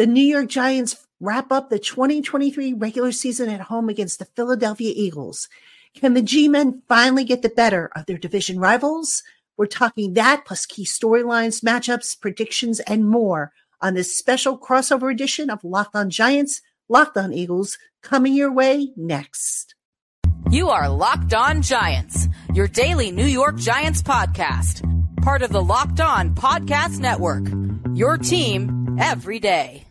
The 0.00 0.06
New 0.06 0.24
York 0.24 0.48
Giants 0.48 1.06
wrap 1.20 1.52
up 1.52 1.68
the 1.68 1.78
2023 1.78 2.72
regular 2.72 3.12
season 3.12 3.50
at 3.50 3.60
home 3.60 3.90
against 3.90 4.18
the 4.18 4.24
Philadelphia 4.24 4.94
Eagles. 4.96 5.46
Can 5.94 6.14
the 6.14 6.22
G 6.22 6.48
men 6.48 6.80
finally 6.88 7.22
get 7.22 7.42
the 7.42 7.50
better 7.50 7.90
of 7.94 8.06
their 8.06 8.16
division 8.16 8.58
rivals? 8.58 9.22
We're 9.58 9.66
talking 9.66 10.14
that 10.14 10.46
plus 10.46 10.64
key 10.64 10.86
storylines, 10.86 11.62
matchups, 11.62 12.18
predictions, 12.18 12.80
and 12.80 13.10
more 13.10 13.52
on 13.82 13.92
this 13.92 14.16
special 14.16 14.58
crossover 14.58 15.12
edition 15.12 15.50
of 15.50 15.62
Locked 15.62 15.94
On 15.94 16.08
Giants, 16.08 16.62
Locked 16.88 17.18
On 17.18 17.34
Eagles, 17.34 17.76
coming 18.02 18.32
your 18.32 18.50
way 18.50 18.92
next. 18.96 19.74
You 20.50 20.70
are 20.70 20.88
Locked 20.88 21.34
On 21.34 21.60
Giants, 21.60 22.26
your 22.54 22.68
daily 22.68 23.12
New 23.12 23.26
York 23.26 23.58
Giants 23.58 24.02
podcast, 24.02 24.80
part 25.20 25.42
of 25.42 25.50
the 25.50 25.62
Locked 25.62 26.00
On 26.00 26.34
Podcast 26.34 27.00
Network. 27.00 27.44
Your 27.94 28.16
team 28.16 28.96
every 28.98 29.38
day. 29.40 29.84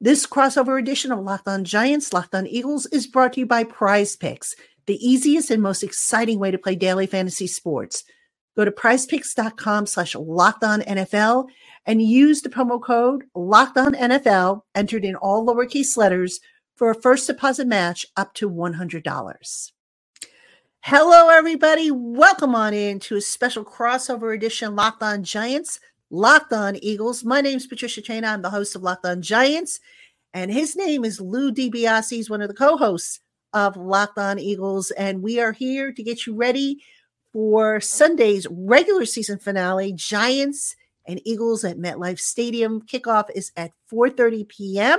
This 0.00 0.28
crossover 0.28 0.78
edition 0.78 1.10
of 1.10 1.18
Locked 1.18 1.48
On 1.48 1.64
Giants, 1.64 2.12
Locked 2.12 2.32
On 2.32 2.46
Eagles 2.46 2.86
is 2.86 3.08
brought 3.08 3.32
to 3.32 3.40
you 3.40 3.46
by 3.46 3.64
Prize 3.64 4.14
Picks, 4.14 4.54
the 4.86 4.94
easiest 5.04 5.50
and 5.50 5.60
most 5.60 5.82
exciting 5.82 6.38
way 6.38 6.52
to 6.52 6.58
play 6.58 6.76
daily 6.76 7.08
fantasy 7.08 7.48
sports. 7.48 8.04
Go 8.56 8.64
to 8.64 8.70
prizepicks.com 8.70 9.86
slash 9.86 10.14
locked 10.14 10.62
on 10.62 10.82
NFL 10.82 11.48
and 11.84 12.00
use 12.00 12.42
the 12.42 12.48
promo 12.48 12.80
code 12.80 13.24
locked 13.34 13.76
on 13.76 13.94
NFL, 13.94 14.60
entered 14.72 15.04
in 15.04 15.16
all 15.16 15.44
lowercase 15.44 15.96
letters, 15.96 16.38
for 16.76 16.90
a 16.90 17.00
first 17.00 17.26
deposit 17.26 17.66
match 17.66 18.06
up 18.16 18.34
to 18.34 18.48
$100. 18.48 19.72
Hello, 20.82 21.28
everybody. 21.28 21.90
Welcome 21.90 22.54
on 22.54 22.72
in 22.72 23.00
to 23.00 23.16
a 23.16 23.20
special 23.20 23.64
crossover 23.64 24.32
edition 24.32 24.76
Locked 24.76 25.02
On 25.02 25.24
Giants. 25.24 25.80
Locked 26.10 26.54
On 26.54 26.76
Eagles. 26.76 27.22
My 27.22 27.42
name 27.42 27.58
is 27.58 27.66
Patricia 27.66 28.00
Traina. 28.00 28.32
I'm 28.32 28.42
the 28.42 28.50
host 28.50 28.74
of 28.74 28.82
Locked 28.82 29.04
On 29.04 29.20
Giants, 29.20 29.78
and 30.34 30.50
his 30.50 30.76
name 30.76 31.04
is 31.04 31.20
Lou 31.20 31.52
DiBiase. 31.52 32.10
He's 32.10 32.30
one 32.30 32.42
of 32.42 32.48
the 32.48 32.54
co-hosts 32.54 33.20
of 33.52 33.76
Locked 33.76 34.18
On 34.18 34.38
Eagles, 34.38 34.90
and 34.92 35.22
we 35.22 35.40
are 35.40 35.52
here 35.52 35.92
to 35.92 36.02
get 36.02 36.26
you 36.26 36.34
ready 36.34 36.78
for 37.32 37.80
Sunday's 37.80 38.46
regular 38.50 39.04
season 39.04 39.38
finale. 39.38 39.92
Giants 39.92 40.76
and 41.06 41.20
Eagles 41.24 41.64
at 41.64 41.78
MetLife 41.78 42.20
Stadium. 42.20 42.82
Kickoff 42.82 43.30
is 43.34 43.52
at 43.56 43.72
4:30 43.92 44.48
p.m. 44.48 44.98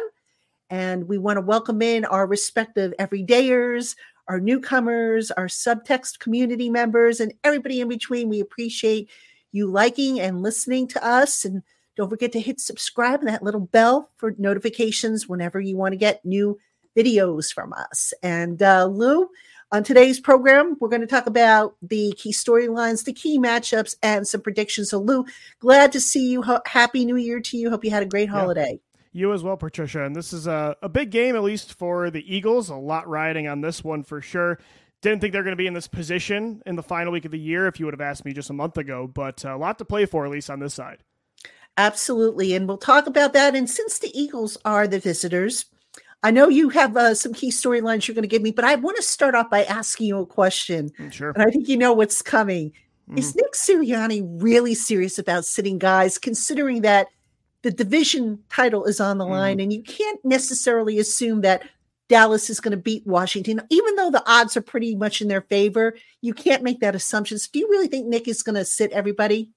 And 0.72 1.08
we 1.08 1.18
want 1.18 1.38
to 1.38 1.42
welcome 1.42 1.82
in 1.82 2.06
our 2.06 2.28
respective 2.28 2.94
everydayers, 3.00 3.96
our 4.28 4.40
newcomers, 4.40 5.32
our 5.32 5.48
subtext 5.48 6.20
community 6.20 6.70
members, 6.70 7.20
and 7.20 7.34
everybody 7.44 7.82
in 7.82 7.88
between. 7.88 8.30
We 8.30 8.40
appreciate 8.40 9.10
you 9.52 9.68
liking 9.68 10.20
and 10.20 10.42
listening 10.42 10.88
to 10.90 11.04
us. 11.04 11.46
And 11.46 11.64
don't 12.00 12.10
forget 12.10 12.32
to 12.32 12.40
hit 12.40 12.62
subscribe 12.62 13.20
and 13.20 13.28
that 13.28 13.44
little 13.44 13.60
bell 13.60 14.10
for 14.16 14.34
notifications 14.38 15.28
whenever 15.28 15.60
you 15.60 15.76
want 15.76 15.92
to 15.92 15.98
get 15.98 16.24
new 16.24 16.58
videos 16.98 17.54
from 17.54 17.74
us. 17.74 18.14
And 18.24 18.64
uh, 18.64 18.86
Lou, 18.86 19.28
on 19.74 19.84
today's 19.84 20.18
program, 20.18 20.78
we're 20.80 20.88
going 20.88 21.02
to 21.02 21.08
talk 21.08 21.28
about 21.28 21.76
the 21.82 22.14
key 22.18 22.32
storylines, 22.32 23.04
the 23.04 23.12
key 23.12 23.38
matchups, 23.38 23.98
and 24.02 24.26
some 24.26 24.40
predictions. 24.40 24.92
So, 24.92 25.00
Lou, 25.00 25.26
glad 25.60 25.92
to 25.92 26.00
see 26.00 26.32
you. 26.32 26.42
Happy 26.66 27.04
New 27.04 27.18
Year 27.18 27.42
to 27.42 27.58
you. 27.58 27.70
Hope 27.70 27.84
you 27.84 27.92
had 27.92 28.04
a 28.04 28.06
great 28.06 28.30
holiday. 28.30 28.72
Yeah. 28.72 29.00
You 29.12 29.34
as 29.34 29.44
well, 29.44 29.58
Patricia. 29.58 30.06
And 30.06 30.16
this 30.16 30.32
is 30.32 30.48
a, 30.48 30.78
a 30.82 30.88
big 30.88 31.10
game, 31.10 31.36
at 31.36 31.44
least 31.44 31.74
for 31.74 32.10
the 32.10 32.24
Eagles. 32.34 32.70
A 32.70 32.76
lot 32.76 33.10
riding 33.10 33.50
on 33.50 33.60
this 33.60 33.84
one 33.84 34.04
for 34.04 34.22
sure. 34.22 34.58
Didn't 35.02 35.20
think 35.20 35.34
they're 35.34 35.44
going 35.44 35.52
to 35.52 35.58
be 35.58 35.68
in 35.68 35.74
this 35.74 35.88
position 35.88 36.62
in 36.66 36.78
the 36.78 36.84
final 36.84 37.12
week 37.12 37.26
of 37.26 37.32
the 37.32 37.40
year 37.40 37.68
if 37.68 37.78
you 37.78 37.86
would 37.88 37.94
have 37.94 38.00
asked 38.00 38.24
me 38.24 38.32
just 38.32 38.50
a 38.50 38.54
month 38.54 38.78
ago, 38.78 39.06
but 39.06 39.44
a 39.44 39.58
lot 39.58 39.80
to 39.80 39.86
play 39.86 40.06
for, 40.06 40.24
at 40.24 40.32
least 40.32 40.50
on 40.50 40.60
this 40.60 40.74
side. 40.74 41.04
Absolutely. 41.78 42.54
And 42.54 42.68
we'll 42.68 42.78
talk 42.78 43.08
about 43.08 43.34
that. 43.34 43.56
And 43.56 43.70
since 43.70 44.00
the 44.00 44.12
Eagles 44.20 44.58
are 44.66 44.88
the 44.88 45.00
visitors, 45.00 45.66
I 46.22 46.32
know 46.32 46.50
you 46.50 46.70
have 46.70 46.98
uh, 46.98 47.16
some 47.16 47.34
key 47.34 47.52
storylines 47.52 48.08
you're 48.08 48.16
going 48.16 48.24
to 48.24 48.28
give 48.28 48.42
me, 48.42 48.52
but 48.52 48.66
I 48.66 48.76
want 48.76 48.98
to 48.98 49.04
start 49.04 49.36
off 49.36 49.50
by 49.50 49.64
asking 49.64 50.08
you 50.08 50.20
a 50.20 50.26
question. 50.26 50.92
Mm, 51.00 51.14
sure. 51.14 51.32
And 51.32 51.44
I 51.44 51.50
think 51.50 51.70
you 51.70 51.78
know 51.78 51.94
what's 51.94 52.22
coming. 52.22 52.72
Mm-hmm. 53.10 53.18
Is 53.18 53.36
Nick 53.36 53.54
Sirianni 53.54 54.28
really 54.42 54.76
serious 54.76 55.18
about 55.18 55.46
sitting 55.46 55.80
guys, 55.80 56.18
considering 56.18 56.82
that 56.82 57.08
the 57.62 57.72
division 57.72 58.40
title 58.50 58.86
is 58.86 59.00
on 59.00 59.18
the 59.18 59.24
mm-hmm. 59.24 59.34
line 59.34 59.60
and 59.60 59.72
you 59.72 59.82
can't 59.82 60.24
necessarily 60.26 61.00
assume 61.00 61.42
that 61.42 61.64
Dallas 62.10 62.50
is 62.50 62.60
going 62.60 62.72
to 62.72 62.78
beat 62.78 63.06
Washington, 63.06 63.62
even 63.70 63.96
though 63.96 64.12
the 64.12 64.28
odds 64.30 64.58
are 64.58 64.62
pretty 64.62 64.96
much 64.96 65.22
in 65.22 65.28
their 65.28 65.42
favor. 65.44 65.96
You 66.22 66.34
can't 66.34 66.64
make 66.64 66.80
that 66.82 66.96
assumption. 66.96 67.38
So 67.38 67.48
do 67.54 67.60
you 67.60 67.70
really 67.70 67.88
think 67.88 68.08
Nick 68.08 68.28
is 68.28 68.44
going 68.44 68.56
to 68.56 68.66
sit 68.66 68.92
everybody? 68.92 69.50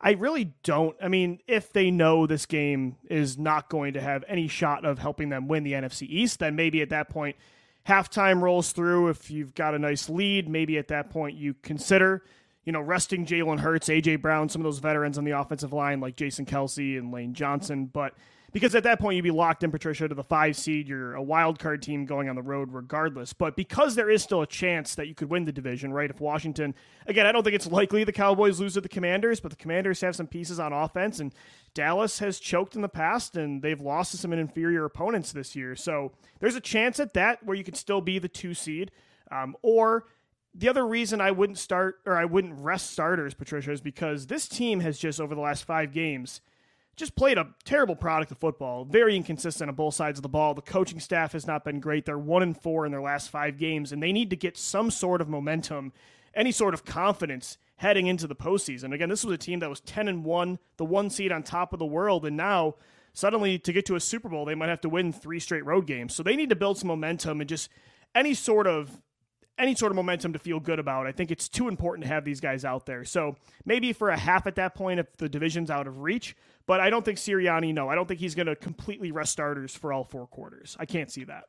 I 0.00 0.12
really 0.12 0.52
don't. 0.62 0.96
I 1.02 1.08
mean, 1.08 1.40
if 1.46 1.72
they 1.72 1.90
know 1.90 2.26
this 2.26 2.46
game 2.46 2.96
is 3.08 3.38
not 3.38 3.68
going 3.68 3.94
to 3.94 4.00
have 4.00 4.24
any 4.28 4.48
shot 4.48 4.84
of 4.84 4.98
helping 4.98 5.30
them 5.30 5.48
win 5.48 5.64
the 5.64 5.72
NFC 5.72 6.02
East, 6.08 6.40
then 6.40 6.54
maybe 6.54 6.82
at 6.82 6.90
that 6.90 7.08
point, 7.08 7.36
halftime 7.86 8.42
rolls 8.42 8.72
through. 8.72 9.08
If 9.08 9.30
you've 9.30 9.54
got 9.54 9.74
a 9.74 9.78
nice 9.78 10.08
lead, 10.08 10.48
maybe 10.48 10.76
at 10.78 10.88
that 10.88 11.10
point 11.10 11.36
you 11.36 11.54
consider, 11.62 12.22
you 12.64 12.72
know, 12.72 12.80
resting 12.80 13.24
Jalen 13.24 13.60
Hurts, 13.60 13.88
AJ 13.88 14.20
Brown, 14.20 14.48
some 14.48 14.60
of 14.60 14.64
those 14.64 14.80
veterans 14.80 15.18
on 15.18 15.24
the 15.24 15.38
offensive 15.38 15.72
line 15.72 16.00
like 16.00 16.16
Jason 16.16 16.44
Kelce 16.44 16.98
and 16.98 17.12
Lane 17.12 17.32
Johnson. 17.32 17.86
But 17.86 18.14
because 18.56 18.74
at 18.74 18.84
that 18.84 18.98
point 18.98 19.16
you'd 19.16 19.22
be 19.22 19.30
locked 19.30 19.64
in 19.64 19.70
Patricia 19.70 20.08
to 20.08 20.14
the 20.14 20.24
five 20.24 20.56
seed. 20.56 20.88
You're 20.88 21.12
a 21.12 21.22
wild 21.22 21.58
card 21.58 21.82
team 21.82 22.06
going 22.06 22.30
on 22.30 22.36
the 22.36 22.42
road 22.42 22.72
regardless. 22.72 23.34
But 23.34 23.54
because 23.54 23.96
there 23.96 24.08
is 24.08 24.22
still 24.22 24.40
a 24.40 24.46
chance 24.46 24.94
that 24.94 25.08
you 25.08 25.14
could 25.14 25.28
win 25.28 25.44
the 25.44 25.52
division, 25.52 25.92
right? 25.92 26.08
If 26.08 26.22
Washington, 26.22 26.74
again, 27.06 27.26
I 27.26 27.32
don't 27.32 27.42
think 27.42 27.54
it's 27.54 27.66
likely 27.66 28.02
the 28.02 28.12
Cowboys 28.12 28.58
lose 28.58 28.72
to 28.72 28.80
the 28.80 28.88
Commanders, 28.88 29.40
but 29.40 29.50
the 29.50 29.58
Commanders 29.58 30.00
have 30.00 30.16
some 30.16 30.26
pieces 30.26 30.58
on 30.58 30.72
offense, 30.72 31.20
and 31.20 31.34
Dallas 31.74 32.18
has 32.20 32.40
choked 32.40 32.74
in 32.76 32.80
the 32.80 32.88
past, 32.88 33.36
and 33.36 33.60
they've 33.60 33.78
lost 33.78 34.12
to 34.12 34.16
some 34.16 34.32
inferior 34.32 34.86
opponents 34.86 35.32
this 35.32 35.54
year. 35.54 35.76
So 35.76 36.12
there's 36.40 36.56
a 36.56 36.60
chance 36.62 36.98
at 36.98 37.12
that 37.12 37.44
where 37.44 37.58
you 37.58 37.62
could 37.62 37.76
still 37.76 38.00
be 38.00 38.18
the 38.18 38.26
two 38.26 38.54
seed, 38.54 38.90
um, 39.30 39.54
or 39.60 40.06
the 40.54 40.70
other 40.70 40.86
reason 40.86 41.20
I 41.20 41.30
wouldn't 41.30 41.58
start 41.58 42.00
or 42.06 42.16
I 42.16 42.24
wouldn't 42.24 42.58
rest 42.58 42.90
starters, 42.90 43.34
Patricia, 43.34 43.72
is 43.72 43.82
because 43.82 44.28
this 44.28 44.48
team 44.48 44.80
has 44.80 44.98
just 44.98 45.20
over 45.20 45.34
the 45.34 45.42
last 45.42 45.64
five 45.64 45.92
games 45.92 46.40
just 46.96 47.14
played 47.14 47.36
a 47.36 47.48
terrible 47.64 47.94
product 47.94 48.32
of 48.32 48.38
football. 48.38 48.84
Very 48.84 49.14
inconsistent 49.16 49.68
on 49.68 49.74
both 49.76 49.94
sides 49.94 50.18
of 50.18 50.22
the 50.22 50.28
ball. 50.28 50.54
The 50.54 50.62
coaching 50.62 50.98
staff 50.98 51.32
has 51.32 51.46
not 51.46 51.62
been 51.62 51.78
great. 51.78 52.06
They're 52.06 52.18
one 52.18 52.42
and 52.42 52.60
four 52.60 52.86
in 52.86 52.92
their 52.92 53.02
last 53.02 53.30
five 53.30 53.58
games, 53.58 53.92
and 53.92 54.02
they 54.02 54.12
need 54.12 54.30
to 54.30 54.36
get 54.36 54.56
some 54.56 54.90
sort 54.90 55.20
of 55.20 55.28
momentum, 55.28 55.92
any 56.34 56.52
sort 56.52 56.74
of 56.74 56.84
confidence 56.84 57.58
heading 57.76 58.06
into 58.06 58.26
the 58.26 58.34
postseason. 58.34 58.94
Again, 58.94 59.10
this 59.10 59.24
was 59.24 59.34
a 59.34 59.38
team 59.38 59.60
that 59.60 59.68
was 59.68 59.80
ten 59.80 60.08
and 60.08 60.24
one, 60.24 60.58
the 60.78 60.84
one 60.86 61.10
seed 61.10 61.30
on 61.30 61.42
top 61.42 61.74
of 61.74 61.78
the 61.78 61.84
world, 61.84 62.24
and 62.24 62.36
now 62.36 62.76
suddenly 63.12 63.58
to 63.58 63.72
get 63.72 63.84
to 63.86 63.96
a 63.96 64.00
Super 64.00 64.30
Bowl, 64.30 64.46
they 64.46 64.54
might 64.54 64.70
have 64.70 64.80
to 64.80 64.88
win 64.88 65.12
three 65.12 65.40
straight 65.40 65.64
road 65.66 65.86
games. 65.86 66.14
So 66.14 66.22
they 66.22 66.36
need 66.36 66.48
to 66.48 66.56
build 66.56 66.78
some 66.78 66.88
momentum 66.88 67.40
and 67.40 67.48
just 67.48 67.68
any 68.14 68.32
sort 68.32 68.66
of 68.66 69.02
any 69.58 69.74
sort 69.74 69.92
of 69.92 69.96
momentum 69.96 70.32
to 70.32 70.38
feel 70.38 70.60
good 70.60 70.78
about. 70.78 71.06
I 71.06 71.12
think 71.12 71.30
it's 71.30 71.48
too 71.48 71.68
important 71.68 72.04
to 72.04 72.08
have 72.12 72.24
these 72.24 72.40
guys 72.40 72.64
out 72.64 72.86
there. 72.86 73.04
So 73.04 73.36
maybe 73.64 73.92
for 73.92 74.10
a 74.10 74.16
half 74.16 74.46
at 74.46 74.56
that 74.56 74.74
point 74.74 75.00
if 75.00 75.16
the 75.16 75.28
division's 75.28 75.70
out 75.70 75.86
of 75.86 76.00
reach, 76.00 76.36
but 76.66 76.80
I 76.80 76.90
don't 76.90 77.04
think 77.04 77.18
Sirianni, 77.18 77.72
no, 77.72 77.88
I 77.88 77.94
don't 77.94 78.06
think 78.06 78.20
he's 78.20 78.34
going 78.34 78.46
to 78.46 78.56
completely 78.56 79.12
rest 79.12 79.32
starters 79.32 79.74
for 79.74 79.92
all 79.92 80.04
four 80.04 80.26
quarters. 80.26 80.76
I 80.78 80.86
can't 80.86 81.10
see 81.10 81.24
that. 81.24 81.44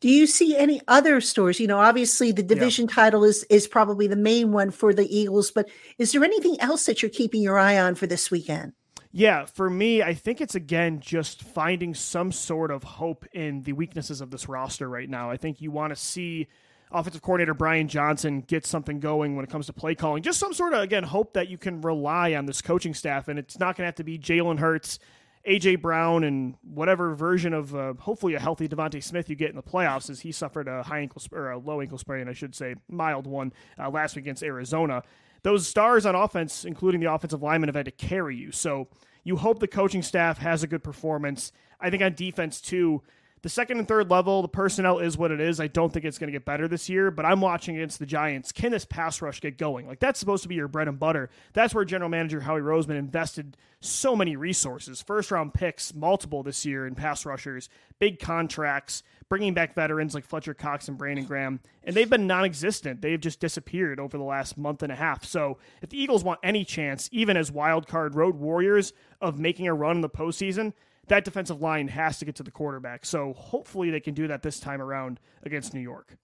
Do 0.00 0.08
you 0.08 0.26
see 0.26 0.56
any 0.56 0.80
other 0.88 1.20
stores? 1.20 1.60
You 1.60 1.68
know, 1.68 1.78
obviously 1.78 2.32
the 2.32 2.42
division 2.42 2.86
yeah. 2.88 2.94
title 2.94 3.22
is 3.22 3.44
is 3.44 3.68
probably 3.68 4.08
the 4.08 4.16
main 4.16 4.50
one 4.50 4.72
for 4.72 4.92
the 4.92 5.06
Eagles, 5.16 5.52
but 5.52 5.68
is 5.96 6.10
there 6.10 6.24
anything 6.24 6.60
else 6.60 6.86
that 6.86 7.02
you're 7.02 7.10
keeping 7.10 7.40
your 7.40 7.56
eye 7.56 7.78
on 7.78 7.94
for 7.94 8.08
this 8.08 8.28
weekend? 8.28 8.72
Yeah, 9.12 9.44
for 9.44 9.68
me, 9.68 10.02
I 10.02 10.14
think 10.14 10.40
it's 10.40 10.56
again 10.56 10.98
just 10.98 11.42
finding 11.42 11.94
some 11.94 12.32
sort 12.32 12.72
of 12.72 12.82
hope 12.82 13.26
in 13.32 13.62
the 13.62 13.74
weaknesses 13.74 14.20
of 14.20 14.30
this 14.30 14.48
roster 14.48 14.88
right 14.88 15.08
now. 15.08 15.30
I 15.30 15.36
think 15.36 15.60
you 15.60 15.70
want 15.70 15.94
to 15.94 15.96
see 15.96 16.48
offensive 16.92 17.22
coordinator 17.22 17.54
Brian 17.54 17.88
Johnson 17.88 18.42
gets 18.42 18.68
something 18.68 19.00
going 19.00 19.36
when 19.36 19.44
it 19.44 19.50
comes 19.50 19.66
to 19.66 19.72
play 19.72 19.94
calling. 19.94 20.22
Just 20.22 20.38
some 20.38 20.52
sort 20.52 20.74
of, 20.74 20.80
again, 20.80 21.04
hope 21.04 21.34
that 21.34 21.48
you 21.48 21.58
can 21.58 21.80
rely 21.80 22.34
on 22.34 22.46
this 22.46 22.62
coaching 22.62 22.94
staff, 22.94 23.28
and 23.28 23.38
it's 23.38 23.58
not 23.58 23.76
going 23.76 23.84
to 23.84 23.86
have 23.86 23.94
to 23.96 24.04
be 24.04 24.18
Jalen 24.18 24.58
Hurts, 24.58 24.98
A.J. 25.44 25.76
Brown, 25.76 26.24
and 26.24 26.54
whatever 26.62 27.14
version 27.14 27.52
of 27.52 27.74
uh, 27.74 27.94
hopefully 27.94 28.34
a 28.34 28.40
healthy 28.40 28.68
DeVonta 28.68 29.02
Smith 29.02 29.28
you 29.28 29.36
get 29.36 29.50
in 29.50 29.56
the 29.56 29.62
playoffs, 29.62 30.10
as 30.10 30.20
he 30.20 30.32
suffered 30.32 30.68
a 30.68 30.82
high 30.82 31.00
ankle 31.00 31.22
or 31.32 31.50
a 31.50 31.58
low 31.58 31.80
ankle 31.80 31.98
sprain, 31.98 32.28
I 32.28 32.32
should 32.32 32.54
say, 32.54 32.74
mild 32.88 33.26
one 33.26 33.52
uh, 33.78 33.90
last 33.90 34.16
week 34.16 34.24
against 34.24 34.42
Arizona. 34.42 35.02
Those 35.42 35.66
stars 35.66 36.06
on 36.06 36.14
offense, 36.14 36.64
including 36.64 37.00
the 37.00 37.12
offensive 37.12 37.42
lineman, 37.42 37.68
have 37.68 37.74
had 37.74 37.86
to 37.86 37.90
carry 37.90 38.36
you. 38.36 38.52
So 38.52 38.88
you 39.24 39.36
hope 39.36 39.58
the 39.58 39.68
coaching 39.68 40.02
staff 40.02 40.38
has 40.38 40.62
a 40.62 40.66
good 40.66 40.84
performance. 40.84 41.52
I 41.80 41.90
think 41.90 42.02
on 42.02 42.14
defense 42.14 42.60
too 42.60 43.02
the 43.42 43.48
second 43.48 43.78
and 43.78 43.88
third 43.88 44.08
level, 44.08 44.40
the 44.40 44.48
personnel 44.48 45.00
is 45.00 45.18
what 45.18 45.32
it 45.32 45.40
is. 45.40 45.58
I 45.58 45.66
don't 45.66 45.92
think 45.92 46.04
it's 46.04 46.16
going 46.16 46.28
to 46.28 46.32
get 46.32 46.44
better 46.44 46.68
this 46.68 46.88
year, 46.88 47.10
but 47.10 47.26
I'm 47.26 47.40
watching 47.40 47.76
against 47.76 47.98
the 47.98 48.06
Giants. 48.06 48.52
Can 48.52 48.70
this 48.70 48.84
pass 48.84 49.20
rush 49.20 49.40
get 49.40 49.58
going? 49.58 49.88
Like, 49.88 49.98
that's 49.98 50.20
supposed 50.20 50.44
to 50.44 50.48
be 50.48 50.54
your 50.54 50.68
bread 50.68 50.86
and 50.86 50.98
butter. 50.98 51.28
That's 51.52 51.74
where 51.74 51.84
general 51.84 52.08
manager 52.08 52.40
Howie 52.40 52.60
Roseman 52.60 52.96
invested 52.96 53.56
so 53.80 54.14
many 54.14 54.36
resources. 54.36 55.02
First 55.02 55.32
round 55.32 55.54
picks, 55.54 55.92
multiple 55.92 56.44
this 56.44 56.64
year 56.64 56.86
in 56.86 56.94
pass 56.94 57.26
rushers, 57.26 57.68
big 57.98 58.20
contracts, 58.20 59.02
bringing 59.28 59.54
back 59.54 59.74
veterans 59.74 60.14
like 60.14 60.24
Fletcher 60.24 60.54
Cox 60.54 60.86
and 60.86 60.96
Brandon 60.96 61.24
Graham, 61.24 61.58
and 61.82 61.96
they've 61.96 62.08
been 62.08 62.28
non 62.28 62.44
existent. 62.44 63.02
They've 63.02 63.20
just 63.20 63.40
disappeared 63.40 63.98
over 63.98 64.16
the 64.16 64.22
last 64.22 64.56
month 64.56 64.84
and 64.84 64.92
a 64.92 64.96
half. 64.96 65.24
So, 65.24 65.58
if 65.80 65.90
the 65.90 66.00
Eagles 66.00 66.22
want 66.22 66.38
any 66.44 66.64
chance, 66.64 67.08
even 67.10 67.36
as 67.36 67.50
wild 67.50 67.88
card 67.88 68.14
road 68.14 68.36
warriors, 68.36 68.92
of 69.20 69.40
making 69.40 69.66
a 69.66 69.74
run 69.74 69.96
in 69.96 70.02
the 70.02 70.08
postseason, 70.08 70.74
that 71.08 71.24
defensive 71.24 71.60
line 71.60 71.88
has 71.88 72.18
to 72.18 72.24
get 72.24 72.36
to 72.36 72.42
the 72.42 72.50
quarterback. 72.50 73.04
So 73.04 73.32
hopefully 73.34 73.90
they 73.90 74.00
can 74.00 74.14
do 74.14 74.28
that 74.28 74.42
this 74.42 74.60
time 74.60 74.80
around 74.80 75.20
against 75.42 75.74
New 75.74 75.80
York. 75.80 76.16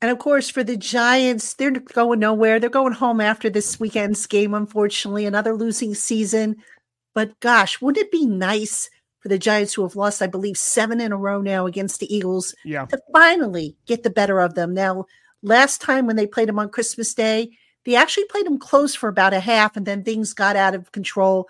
And 0.00 0.10
of 0.10 0.18
course, 0.18 0.50
for 0.50 0.62
the 0.62 0.76
Giants, 0.76 1.54
they're 1.54 1.70
going 1.70 2.20
nowhere. 2.20 2.60
They're 2.60 2.70
going 2.70 2.92
home 2.92 3.20
after 3.20 3.48
this 3.48 3.80
weekend's 3.80 4.26
game, 4.26 4.52
unfortunately, 4.52 5.24
another 5.24 5.54
losing 5.54 5.94
season. 5.94 6.56
But 7.14 7.38
gosh, 7.40 7.80
wouldn't 7.80 8.04
it 8.04 8.12
be 8.12 8.26
nice 8.26 8.90
for 9.20 9.28
the 9.28 9.38
Giants 9.38 9.72
who 9.72 9.82
have 9.82 9.96
lost, 9.96 10.20
I 10.20 10.26
believe, 10.26 10.58
seven 10.58 11.00
in 11.00 11.12
a 11.12 11.16
row 11.16 11.40
now 11.40 11.66
against 11.66 12.00
the 12.00 12.14
Eagles 12.14 12.54
yeah. 12.64 12.84
to 12.86 13.00
finally 13.12 13.76
get 13.86 14.02
the 14.02 14.10
better 14.10 14.40
of 14.40 14.54
them? 14.54 14.74
Now, 14.74 15.06
last 15.42 15.80
time 15.80 16.06
when 16.06 16.16
they 16.16 16.26
played 16.26 16.48
them 16.48 16.58
on 16.58 16.68
Christmas 16.68 17.14
Day, 17.14 17.50
they 17.84 17.94
actually 17.94 18.24
played 18.24 18.46
them 18.46 18.58
close 18.58 18.94
for 18.94 19.08
about 19.08 19.32
a 19.32 19.40
half, 19.40 19.76
and 19.76 19.86
then 19.86 20.04
things 20.04 20.34
got 20.34 20.56
out 20.56 20.74
of 20.74 20.92
control 20.92 21.48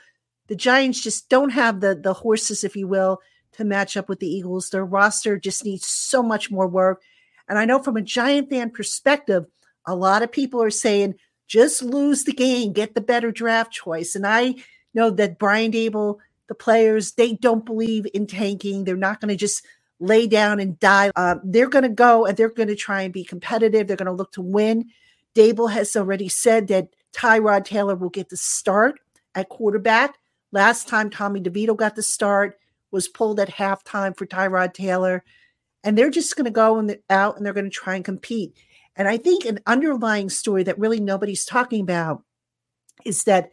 the 0.49 0.57
Giants 0.57 1.01
just 1.01 1.29
don't 1.29 1.51
have 1.51 1.81
the 1.81 1.95
the 1.95 2.13
horses, 2.13 2.65
if 2.65 2.77
you 2.77 2.87
will, 2.87 3.21
to 3.53 3.65
match 3.65 3.97
up 3.97 4.09
with 4.09 4.21
the 4.21 4.29
Eagles. 4.29 4.71
Their 4.71 4.85
roster 4.85 5.39
just 5.39 5.65
needs 5.65 5.87
so 5.87 6.23
much 6.23 6.51
more 6.51 6.69
work. 6.69 7.03
And 7.49 7.59
I 7.59 7.65
know 7.65 7.83
from 7.83 7.97
a 7.97 8.03
Giant 8.03 8.51
fan 8.51 8.71
perspective, 8.71 9.47
a 9.87 9.95
lot 9.95 10.23
of 10.23 10.33
people 10.33 10.63
are 10.63 10.71
saying 10.71 11.15
just 11.47 11.83
lose 11.83 12.25
the 12.25 12.33
game, 12.33 12.73
get 12.73 12.95
the 12.95 13.01
better 13.01 13.31
draft 13.31 13.73
choice. 13.73 14.15
And 14.15 14.27
I 14.27 14.55
know 14.95 15.11
that 15.11 15.39
Brian 15.39 15.73
Daboll, 15.73 16.19
the 16.49 16.55
players, 16.55 17.13
they 17.13 17.35
don't 17.35 17.67
believe 17.67 18.07
in 18.15 18.27
tanking. 18.27 18.85
They're 18.85 18.97
not 18.97 19.21
going 19.21 19.29
to 19.29 19.37
just 19.37 19.65
lay 20.01 20.27
down 20.27 20.59
and 20.59 20.79
die. 20.79 21.11
Uh, 21.17 21.37
they're 21.45 21.69
going 21.69 21.83
to 21.83 21.89
go 21.89 22.27
and 22.27 22.37
they're 22.37 22.49
going 22.49 22.69
to 22.69 22.77
try 22.77 23.03
and 23.03 23.13
be 23.13 23.25
competitive. 23.25 23.87
They're 23.87 23.97
going 23.97 24.07
to 24.07 24.13
look 24.13 24.33
to 24.33 24.43
win. 24.43 24.91
Daboll 25.35 25.71
has 25.71 25.97
already 25.97 26.29
said 26.29 26.69
that 26.69 26.89
Tyrod 27.13 27.65
Taylor 27.65 27.95
will 27.95 28.11
get 28.11 28.29
the 28.29 28.37
start 28.37 29.01
at 29.35 29.49
quarterback. 29.49 30.17
Last 30.55 30.87
time 30.87 31.11
Tommy 31.11 31.41
DeVito 31.41 31.77
got 31.77 31.97
the 31.97 32.03
start 32.03 32.61
was 32.93 33.09
pulled 33.09 33.41
at 33.41 33.51
halftime 33.51 34.17
for 34.17 34.25
Tyrod 34.25 34.73
Taylor. 34.73 35.25
And 35.83 35.99
they're 35.99 36.11
just 36.11 36.37
going 36.37 36.45
to 36.45 36.51
go 36.53 36.79
and 36.79 36.97
out 37.11 37.37
and 37.37 37.45
they're 37.45 37.53
going 37.53 37.65
to 37.65 37.71
try 37.71 37.97
and 37.97 38.05
compete. 38.05 38.57
And 38.95 39.09
I 39.09 39.17
think 39.17 39.45
an 39.45 39.59
underlying 39.67 40.31
story 40.31 40.63
that 40.63 40.79
really 40.79 41.01
nobody's 41.01 41.45
talking 41.45 41.81
about 41.81 42.23
is 43.05 43.25
that 43.25 43.51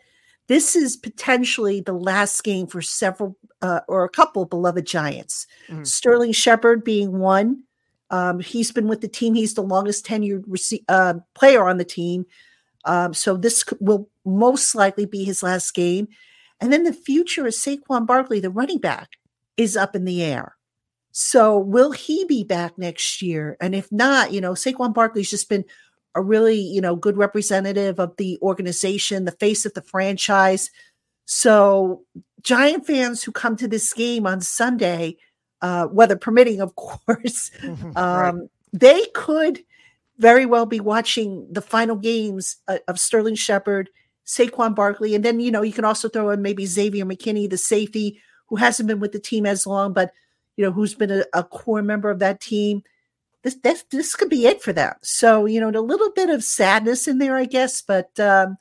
this 0.48 0.76
is 0.76 0.96
potentially 0.96 1.82
the 1.82 1.92
last 1.94 2.44
game 2.44 2.68
for 2.68 2.84
several 2.84 3.36
uh, 3.64 3.80
or 3.88 4.04
a 4.04 4.10
couple 4.10 4.46
beloved 4.46 4.86
Giants. 4.86 5.48
Mm-hmm. 5.70 5.84
Sterling 5.84 6.34
Shepard 6.34 6.84
being 6.84 7.18
one. 7.18 7.64
Um, 8.12 8.40
he's 8.42 8.72
been 8.72 8.88
with 8.88 9.02
the 9.02 9.08
team. 9.08 9.34
He's 9.34 9.56
the 9.56 9.64
longest 9.64 10.06
tenured 10.06 10.44
rec- 10.46 10.84
uh, 10.88 11.16
player 11.34 11.68
on 11.68 11.78
the 11.78 11.84
team. 11.84 12.28
Um, 12.86 13.16
so 13.16 13.38
this 13.38 13.64
will 13.80 14.08
most 14.24 14.76
likely 14.76 15.08
be 15.08 15.24
his 15.24 15.42
last 15.42 15.74
game. 15.74 16.08
And 16.62 16.72
then 16.72 16.84
the 16.84 16.94
future 16.94 17.48
of 17.48 17.54
Saquon 17.54 18.06
Barkley, 18.06 18.40
the 18.40 18.52
running 18.52 18.78
back, 18.78 19.10
is 19.58 19.76
up 19.76 19.96
in 19.96 20.06
the 20.06 20.24
air. 20.24 20.56
So 21.12 21.58
will 21.58 21.92
he 21.92 22.24
be 22.26 22.44
back 22.44 22.78
next 22.78 23.22
year? 23.22 23.58
And 23.60 23.76
if 23.76 23.92
not, 23.92 24.32
you 24.32 24.40
know, 24.40 24.54
Saquon 24.54 24.94
Barkley's 24.94 25.30
just 25.30 25.50
been 25.50 25.66
a 26.16 26.22
really, 26.22 26.60
you 26.60 26.80
know, 26.80 26.96
good 26.96 27.18
representative 27.18 28.00
of 28.00 28.16
the 28.18 28.38
organization, 28.42 29.26
the 29.26 29.32
face 29.32 29.66
of 29.66 29.74
the 29.74 29.82
franchise. 29.82 30.70
So 31.26 32.04
Giant 32.42 32.86
fans 32.86 33.24
who 33.24 33.32
come 33.32 33.56
to 33.58 33.68
this 33.68 33.94
game 33.94 34.26
on 34.26 34.42
Sunday, 34.42 35.18
uh, 35.62 35.88
weather 35.92 36.16
permitting, 36.16 36.62
of 36.62 36.76
course, 36.76 37.52
um, 37.64 37.96
right. 37.96 38.36
they 38.72 39.06
could 39.14 39.64
very 40.18 40.46
well 40.46 40.66
be 40.66 40.80
watching 40.80 41.48
the 41.52 41.62
final 41.62 41.96
games 41.96 42.58
uh, 42.68 42.78
of 42.88 43.00
Sterling 43.00 43.36
Shepard 43.36 43.90
Saquon 44.26 44.76
Barkley. 44.76 45.16
And 45.16 45.26
then, 45.26 45.40
you 45.40 45.52
know, 45.52 45.62
you 45.62 45.74
can 45.74 45.86
also 45.86 46.10
throw 46.10 46.30
in 46.30 46.42
maybe 46.42 46.66
Xavier 46.66 47.06
McKinney, 47.06 47.50
the 47.50 47.58
safety, 47.58 48.22
who 48.48 48.56
hasn't 48.58 48.88
been 48.88 49.00
with 49.00 49.12
the 49.12 49.20
team 49.20 49.46
as 49.46 49.66
long, 49.66 49.94
but, 49.94 50.12
you 50.58 50.66
know, 50.66 50.72
who's 50.72 50.94
been 50.94 51.12
a, 51.12 51.24
a 51.34 51.44
core 51.44 51.82
member 51.82 52.10
of 52.10 52.20
that 52.20 52.42
team. 52.42 52.84
This, 53.44 53.56
this, 53.56 53.84
this 53.92 54.16
could 54.16 54.30
be 54.30 54.46
it 54.46 54.62
for 54.62 54.74
them. 54.74 54.94
So, 55.02 55.46
you 55.46 55.60
know, 55.60 55.70
a 55.70 55.82
little 55.82 56.12
bit 56.12 56.30
of 56.30 56.44
sadness 56.44 57.08
in 57.08 57.18
there, 57.18 57.36
I 57.36 57.46
guess, 57.46 57.82
but 57.82 58.20
um, 58.20 58.58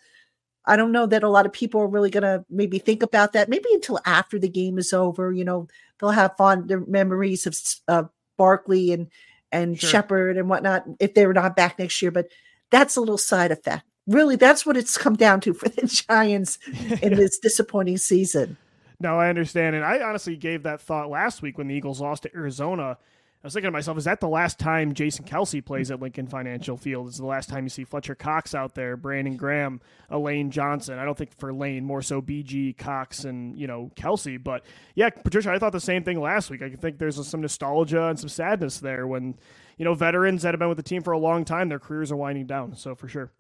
I 0.65 0.77
don't 0.77 0.93
know 0.93 1.07
that 1.07 1.23
a 1.23 1.29
lot 1.29 1.47
of 1.47 1.53
people 1.53 1.81
are 1.81 1.89
really 1.89 2.11
going 2.11 2.23
to 2.23 2.45
maybe 2.49 2.79
think 2.79 3.03
about 3.03 3.33
that. 3.33 3.49
Maybe 3.49 3.69
until 3.73 3.99
after 4.07 4.39
the 4.39 4.49
game 4.49 4.79
is 4.79 4.93
over, 4.93 5.33
you 5.33 5.45
know, 5.45 5.69
they'll 5.99 6.11
have 6.11 6.37
fond 6.37 6.73
memories 6.87 7.47
of 7.47 7.59
uh, 7.89 8.09
Barkley 8.37 8.93
and 8.93 9.09
and 9.53 9.79
sure. 9.79 9.91
Shepard 9.91 10.37
and 10.37 10.49
whatnot 10.49 10.85
if 11.01 11.15
they're 11.15 11.33
not 11.33 11.57
back 11.57 11.79
next 11.79 12.01
year. 12.01 12.13
But 12.13 12.29
that's 12.71 12.97
a 12.97 13.01
little 13.01 13.19
side 13.19 13.51
effect 13.51 13.85
really 14.11 14.37
that's 14.37 14.67
what 14.67 14.77
it's 14.77 14.99
come 14.99 15.15
down 15.15 15.41
to 15.41 15.55
for 15.55 15.69
the 15.69 15.87
Giants 16.09 16.59
in 17.03 17.15
this 17.15 17.39
disappointing 17.39 17.97
season. 17.97 18.57
No, 19.01 19.19
I 19.19 19.29
understand. 19.29 19.77
And 19.77 19.85
I 19.85 20.01
honestly 20.03 20.37
gave 20.37 20.65
that 20.65 20.81
thought 20.81 21.09
last 21.09 21.41
week 21.41 21.57
when 21.57 21.69
the 21.69 21.75
Eagles 21.75 22.01
lost 22.01 22.25
to 22.25 22.35
Arizona. 22.35 22.99
I 23.43 23.47
was 23.47 23.55
thinking 23.55 23.69
to 23.69 23.73
myself, 23.73 23.97
is 23.97 24.05
that 24.05 24.21
the 24.21 24.29
last 24.29 24.59
time 24.59 24.93
Jason 24.93 25.25
Kelce 25.25 25.65
plays 25.65 25.91
at 25.91 25.99
Lincoln 25.99 26.27
Financial 26.27 26.77
Field? 26.77 27.09
Is 27.09 27.17
the 27.17 27.25
last 27.25 27.49
time 27.49 27.65
you 27.65 27.71
see 27.71 27.85
Fletcher 27.85 28.15
Cox 28.15 28.55
out 28.55 28.75
there, 28.75 28.99
Brandon 28.99 29.35
Graham, 29.35 29.81
Elaine 30.11 30.51
Johnson? 30.51 30.99
I 30.99 31.07
don't 31.07 31.17
think 31.17 31.35
for 31.39 31.51
Lane, 31.51 31.83
more 31.83 32.03
so 32.03 32.21
BG, 32.21 32.77
Cox, 32.77 33.25
and, 33.25 33.59
you 33.59 33.67
know, 33.67 33.91
Kelce. 33.97 34.43
But 34.43 34.67
yeah, 34.95 35.09
Patricia, 35.09 35.51
I 35.51 35.59
thought 35.59 35.73
the 35.73 35.81
same 35.81 36.05
thing 36.05 36.21
last 36.21 36.51
week. 36.51 36.61
I 36.61 36.69
think 36.69 36.99
there's 36.99 37.27
some 37.27 37.41
nostalgia 37.41 38.09
and 38.09 38.21
some 38.21 38.29
sadness 38.29 38.79
there 38.79 39.07
when, 39.07 39.39
you 39.79 39.87
know, 39.87 39.95
veterans 39.95 40.43
that 40.43 40.53
have 40.53 40.59
been 40.59 40.69
with 40.69 40.77
the 40.77 40.83
team 40.83 41.03
for 41.03 41.13
a 41.13 41.19
long 41.19 41.47
time, 41.47 41.71
their 41.71 41.79
careers 41.79 42.13
are 42.13 42.17
winding 42.17 42.45
down. 42.45 42.77
So 42.77 42.95
for 42.95 43.09
sure. 43.09 43.31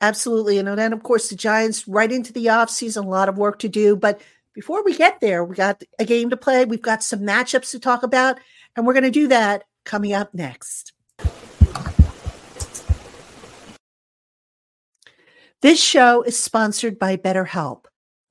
Absolutely. 0.00 0.58
And 0.58 0.66
then, 0.78 0.92
of 0.92 1.02
course, 1.02 1.28
the 1.28 1.36
Giants 1.36 1.86
right 1.86 2.10
into 2.10 2.32
the 2.32 2.46
offseason, 2.46 3.04
a 3.04 3.08
lot 3.08 3.28
of 3.28 3.36
work 3.36 3.58
to 3.60 3.68
do. 3.68 3.96
But 3.96 4.20
before 4.54 4.82
we 4.82 4.96
get 4.96 5.20
there, 5.20 5.44
we 5.44 5.54
got 5.54 5.82
a 5.98 6.04
game 6.04 6.30
to 6.30 6.36
play. 6.36 6.64
We've 6.64 6.80
got 6.80 7.02
some 7.02 7.20
matchups 7.20 7.70
to 7.72 7.78
talk 7.78 8.02
about, 8.02 8.38
and 8.76 8.86
we're 8.86 8.94
going 8.94 9.04
to 9.04 9.10
do 9.10 9.28
that 9.28 9.64
coming 9.84 10.12
up 10.12 10.32
next. 10.32 10.92
This 15.62 15.82
show 15.82 16.22
is 16.22 16.42
sponsored 16.42 16.98
by 16.98 17.18
BetterHelp. 17.18 17.84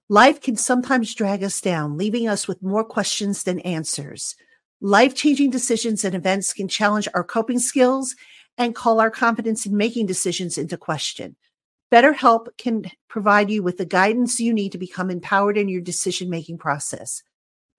Life 0.09 0.41
can 0.41 0.55
sometimes 0.55 1.13
drag 1.13 1.43
us 1.43 1.61
down, 1.61 1.95
leaving 1.95 2.27
us 2.27 2.47
with 2.47 2.63
more 2.63 2.83
questions 2.83 3.43
than 3.43 3.59
answers. 3.59 4.35
Life 4.81 5.13
changing 5.13 5.51
decisions 5.51 6.03
and 6.03 6.15
events 6.15 6.53
can 6.53 6.67
challenge 6.67 7.07
our 7.13 7.23
coping 7.23 7.59
skills 7.59 8.15
and 8.57 8.73
call 8.73 8.99
our 8.99 9.11
confidence 9.11 9.67
in 9.67 9.77
making 9.77 10.07
decisions 10.07 10.57
into 10.57 10.75
question. 10.75 11.35
BetterHelp 11.91 12.47
can 12.57 12.83
provide 13.07 13.49
you 13.49 13.63
with 13.63 13.77
the 13.77 13.85
guidance 13.85 14.39
you 14.39 14.53
need 14.53 14.71
to 14.71 14.77
become 14.77 15.09
empowered 15.09 15.57
in 15.57 15.67
your 15.67 15.81
decision 15.81 16.29
making 16.29 16.57
process. 16.59 17.23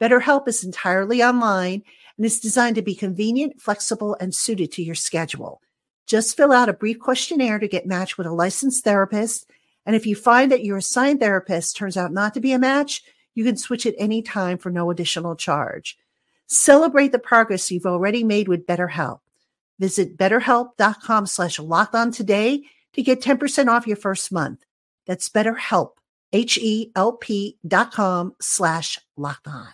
BetterHelp 0.00 0.48
is 0.48 0.64
entirely 0.64 1.22
online 1.22 1.82
and 2.16 2.26
is 2.26 2.40
designed 2.40 2.76
to 2.76 2.82
be 2.82 2.94
convenient, 2.94 3.60
flexible, 3.60 4.16
and 4.20 4.34
suited 4.34 4.72
to 4.72 4.82
your 4.82 4.94
schedule. 4.94 5.60
Just 6.06 6.36
fill 6.36 6.52
out 6.52 6.68
a 6.68 6.72
brief 6.72 6.98
questionnaire 6.98 7.60
to 7.60 7.68
get 7.68 7.86
matched 7.86 8.18
with 8.18 8.26
a 8.26 8.32
licensed 8.32 8.82
therapist. 8.82 9.48
And 9.86 9.94
if 9.94 10.06
you 10.06 10.16
find 10.16 10.50
that 10.50 10.64
your 10.64 10.78
assigned 10.78 11.20
therapist 11.20 11.76
turns 11.76 11.96
out 11.96 12.12
not 12.12 12.34
to 12.34 12.40
be 12.40 12.52
a 12.52 12.58
match, 12.58 13.02
you 13.34 13.44
can 13.44 13.56
switch 13.56 13.86
at 13.86 13.94
any 13.96 14.22
time 14.22 14.58
for 14.58 14.70
no 14.70 14.90
additional 14.90 15.36
charge. 15.36 15.96
Celebrate 16.46 17.12
the 17.12 17.18
progress 17.20 17.70
you've 17.70 17.86
already 17.86 18.24
made 18.24 18.48
with 18.48 18.66
BetterHelp. 18.66 19.20
Visit 19.78 20.16
betterhelp.com 20.16 21.26
slash 21.26 21.60
locked 21.60 21.94
on 21.94 22.10
today 22.10 22.64
to 22.94 23.02
get 23.02 23.22
10% 23.22 23.68
off 23.68 23.86
your 23.86 23.96
first 23.96 24.32
month. 24.32 24.64
That's 25.06 25.28
BetterHelp, 25.28 25.92
H-E-L-P 26.32 27.58
dot 27.66 27.92
com 27.92 28.34
slash 28.40 28.98
locked 29.16 29.48
on. 29.48 29.68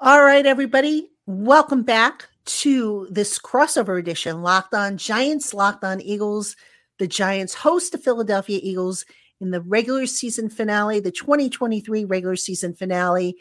All 0.00 0.24
right, 0.24 0.44
everybody. 0.44 1.10
Welcome 1.26 1.84
back 1.84 2.28
to 2.44 3.06
this 3.10 3.38
crossover 3.38 3.98
edition, 3.98 4.42
Locked 4.42 4.74
On 4.74 4.96
Giants, 4.96 5.54
Locked 5.54 5.84
On 5.84 6.00
Eagles. 6.00 6.56
The 6.98 7.06
Giants 7.06 7.54
host 7.54 7.92
the 7.92 7.98
Philadelphia 7.98 8.58
Eagles 8.62 9.04
in 9.40 9.50
the 9.50 9.60
regular 9.60 10.06
season 10.06 10.48
finale, 10.48 11.00
the 11.00 11.12
2023 11.12 12.04
regular 12.04 12.36
season 12.36 12.74
finale. 12.74 13.36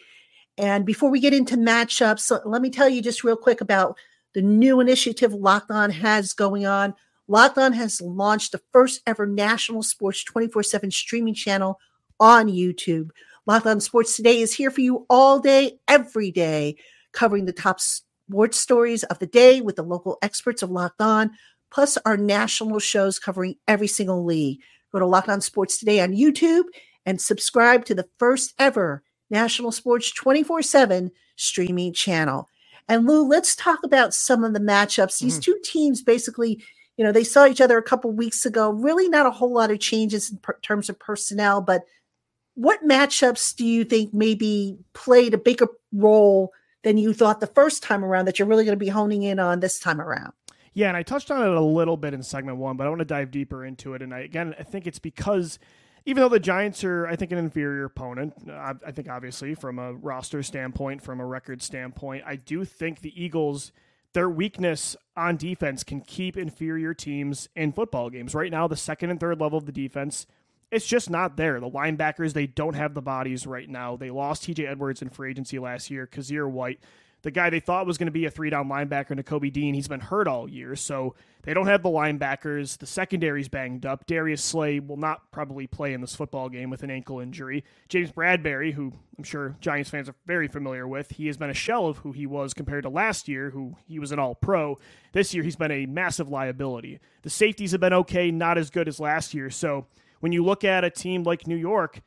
And 0.58 0.86
before 0.86 1.10
we 1.10 1.20
get 1.20 1.34
into 1.34 1.58
matchups, 1.58 2.42
let 2.46 2.62
me 2.62 2.70
tell 2.70 2.90
you 2.90 3.02
just 3.02 3.24
real 3.24 3.38
quick 3.38 3.62
about 3.62 3.98
the 4.34 4.42
new 4.42 4.80
initiative 4.80 5.34
Locked 5.34 5.72
On 5.72 5.90
has 5.90 6.34
going 6.34 6.66
on. 6.66 6.94
Locked 7.28 7.58
On 7.58 7.74
has 7.74 8.02
launched 8.02 8.52
the 8.52 8.62
first 8.72 9.02
ever 9.06 9.26
national 9.26 9.84
sports 9.84 10.24
24 10.24 10.64
7 10.64 10.92
streaming 10.92 11.34
channel 11.34 11.80
on 12.20 12.48
YouTube. 12.48 13.10
Locked 13.46 13.68
On 13.68 13.80
Sports 13.80 14.16
Today 14.16 14.40
is 14.40 14.54
here 14.54 14.72
for 14.72 14.82
you 14.82 15.06
all 15.10 15.40
day, 15.40 15.80
every 15.88 16.32
day, 16.32 16.76
covering 17.12 17.46
the 17.46 17.54
top 17.54 17.80
sports 17.80 18.60
stories 18.60 19.04
of 19.04 19.20
the 19.20 19.28
day 19.28 19.62
with 19.62 19.76
the 19.76 19.84
local 19.84 20.18
experts 20.22 20.62
of 20.62 20.70
Locked 20.70 21.02
On, 21.02 21.32
plus 21.72 21.98
our 22.06 22.18
national 22.18 22.80
shows 22.80 23.18
covering 23.18 23.56
every 23.68 23.88
single 23.88 24.24
league. 24.24 24.60
Go 24.92 25.00
to 25.00 25.06
Locked 25.06 25.30
On 25.30 25.42
Sports 25.42 25.80
Today 25.80 26.02
on 26.02 26.14
YouTube 26.14 26.66
and 27.06 27.20
subscribe 27.20 27.86
to 27.86 27.96
the 27.96 28.08
first 28.20 28.54
ever 28.60 29.04
National 29.30 29.72
Sports 29.72 30.12
24 30.12 30.62
7 30.62 31.12
streaming 31.36 31.94
channel. 31.94 32.48
And 32.88 33.08
Lou, 33.08 33.28
let's 33.28 33.56
talk 33.56 33.80
about 33.84 34.14
some 34.14 34.44
of 34.44 34.54
the 34.54 34.60
matchups. 34.60 35.20
These 35.20 35.36
mm-hmm. 35.36 35.42
two 35.42 35.60
teams 35.64 36.02
basically, 36.02 36.64
you 36.98 37.06
know, 37.06 37.12
they 37.12 37.24
saw 37.24 37.46
each 37.46 37.62
other 37.62 37.78
a 37.78 37.84
couple 37.84 38.12
weeks 38.12 38.46
ago. 38.46 38.72
Really, 38.72 39.10
not 39.10 39.26
a 39.26 39.32
whole 39.32 39.54
lot 39.54 39.72
of 39.72 39.80
changes 39.80 40.32
in 40.32 40.38
per- 40.38 40.60
terms 40.62 40.90
of 40.90 41.00
personnel, 41.00 41.62
but 41.62 41.84
what 42.56 42.86
matchups 42.86 43.56
do 43.56 43.66
you 43.66 43.84
think 43.84 44.14
maybe 44.14 44.78
played 44.94 45.34
a 45.34 45.38
bigger 45.38 45.68
role 45.94 46.52
than 46.84 46.98
you 46.98 47.14
thought 47.14 47.40
the 47.40 47.48
first 47.48 47.82
time 47.84 48.04
around 48.04 48.26
that 48.26 48.40
you're 48.40 48.48
really 48.48 48.66
going 48.66 48.78
to 48.78 48.86
be 48.86 48.90
honing 48.90 49.24
in 49.24 49.40
on 49.40 49.60
this 49.60 49.80
time 49.80 50.02
around? 50.02 50.34
Yeah, 50.74 50.88
and 50.88 50.98
I 50.98 51.04
touched 51.04 51.32
on 51.32 51.42
it 51.42 51.54
a 51.54 51.62
little 51.62 51.98
bit 51.98 52.14
in 52.14 52.24
segment 52.24 52.58
one, 52.58 52.78
but 52.78 52.88
I 52.88 52.90
want 52.90 53.00
to 53.00 53.06
dive 53.06 53.32
deeper 53.32 53.66
into 53.66 53.94
it. 53.94 54.02
And 54.02 54.14
I, 54.14 54.20
again, 54.20 54.56
I 54.58 54.64
think 54.64 54.88
it's 54.88 55.00
because 55.00 55.60
even 56.06 56.22
though 56.22 56.30
the 56.30 56.40
Giants 56.40 56.84
are, 56.84 57.08
I 57.08 57.16
think, 57.16 57.32
an 57.32 57.38
inferior 57.38 57.86
opponent, 57.86 58.34
I, 58.50 58.74
I 58.86 58.92
think 58.92 59.10
obviously 59.10 59.54
from 59.54 59.78
a 59.78 59.94
roster 59.94 60.42
standpoint, 60.42 61.04
from 61.04 61.20
a 61.20 61.26
record 61.26 61.62
standpoint, 61.62 62.24
I 62.26 62.36
do 62.36 62.66
think 62.66 63.02
the 63.02 63.22
Eagles, 63.22 63.72
their 64.14 64.30
weakness 64.30 64.96
on 65.16 65.38
defense 65.38 65.84
can 65.84 66.02
keep 66.02 66.38
inferior 66.38 66.94
teams 66.94 67.50
in 67.56 67.72
football 67.72 68.10
games. 68.10 68.34
Right 68.34 68.52
now, 68.52 68.68
the 68.68 68.76
second 68.76 69.12
and 69.12 69.20
third 69.20 69.40
level 69.40 69.60
of 69.60 69.66
the 69.66 69.72
defense, 69.72 70.26
it's 70.72 70.88
just 70.88 71.10
not 71.10 71.38
there. 71.38 71.60
The 71.60 71.70
linebackers, 71.70 72.34
they 72.34 72.48
don't 72.48 72.76
have 72.76 72.94
the 72.94 73.02
bodies 73.02 73.46
right 73.46 73.70
now. 73.70 73.96
They 73.96 74.10
lost 74.10 74.44
TJ 74.44 74.68
Edwards 74.68 75.02
in 75.02 75.10
free 75.10 75.30
agency 75.30 75.60
last 75.60 75.92
year. 75.92 76.08
Kyzir 76.08 76.50
White 76.50 76.80
the 77.24 77.32
guy 77.32 77.50
they 77.50 77.60
thought 77.60 77.86
was 77.86 77.98
going 77.98 78.08
to 78.08 78.12
be 78.12 78.26
a 78.26 78.32
three 78.32 78.50
down 78.50 78.68
linebacker, 78.68 79.12
Nakobe 79.12 79.52
Dean, 79.52 79.74
he's 79.74 79.88
been 79.88 80.00
hurt 80.00 80.28
all 80.28 80.50
year, 80.50 80.76
so 80.76 81.16
they 81.44 81.54
don't 81.54 81.68
have 81.68 81.84
the 81.84 81.90
linebackers. 81.90 82.78
The 82.78 82.86
secondary's 82.86 83.48
banged 83.48 83.86
up. 83.86 84.06
Darius 84.06 84.44
Slay 84.44 84.80
will 84.80 84.98
not 84.98 85.32
probably 85.32 85.68
play 85.68 85.94
in 85.94 86.02
this 86.02 86.16
football 86.16 86.50
game 86.50 86.70
with 86.70 86.84
an 86.84 86.92
ankle 86.92 87.20
injury. 87.20 87.64
James 87.90 88.12
Bradberry, 88.12 88.74
who 88.74 88.94
I'm 89.18 89.24
sure 89.24 89.56
Giants 89.60 89.90
fans 89.90 90.10
are 90.10 90.16
very 90.26 90.48
familiar 90.48 90.88
with, 90.88 91.12
he 91.12 91.28
has 91.28 91.38
been 91.38 91.50
a 91.50 91.56
shell 91.56 91.88
of 91.88 91.98
who 91.98 92.12
he 92.12 92.26
was 92.26 92.54
compared 92.54 92.84
to 92.84 92.90
last 92.90 93.28
year, 93.28 93.52
who 93.52 93.76
he 93.88 94.00
was 94.00 94.12
an 94.12 94.20
all 94.20 94.36
pro. 94.36 94.78
This 95.14 95.34
year, 95.34 95.44
he's 95.44 95.56
been 95.56 95.72
a 95.72 95.86
massive 95.86 96.30
liability. 96.30 97.00
The 97.22 97.30
safeties 97.30 97.72
have 97.72 97.82
been 97.82 97.94
okay, 97.94 98.32
not 98.32 98.58
as 98.58 98.70
good 98.70 98.88
as 98.88 99.00
last 99.00 99.34
year. 99.34 99.50
So 99.50 99.86
when 100.22 100.32
you 100.32 100.44
look 100.44 100.64
at 100.64 100.84
a 100.84 100.90
team 100.90 101.24
like 101.24 101.48
New 101.48 101.56
York, 101.56 102.02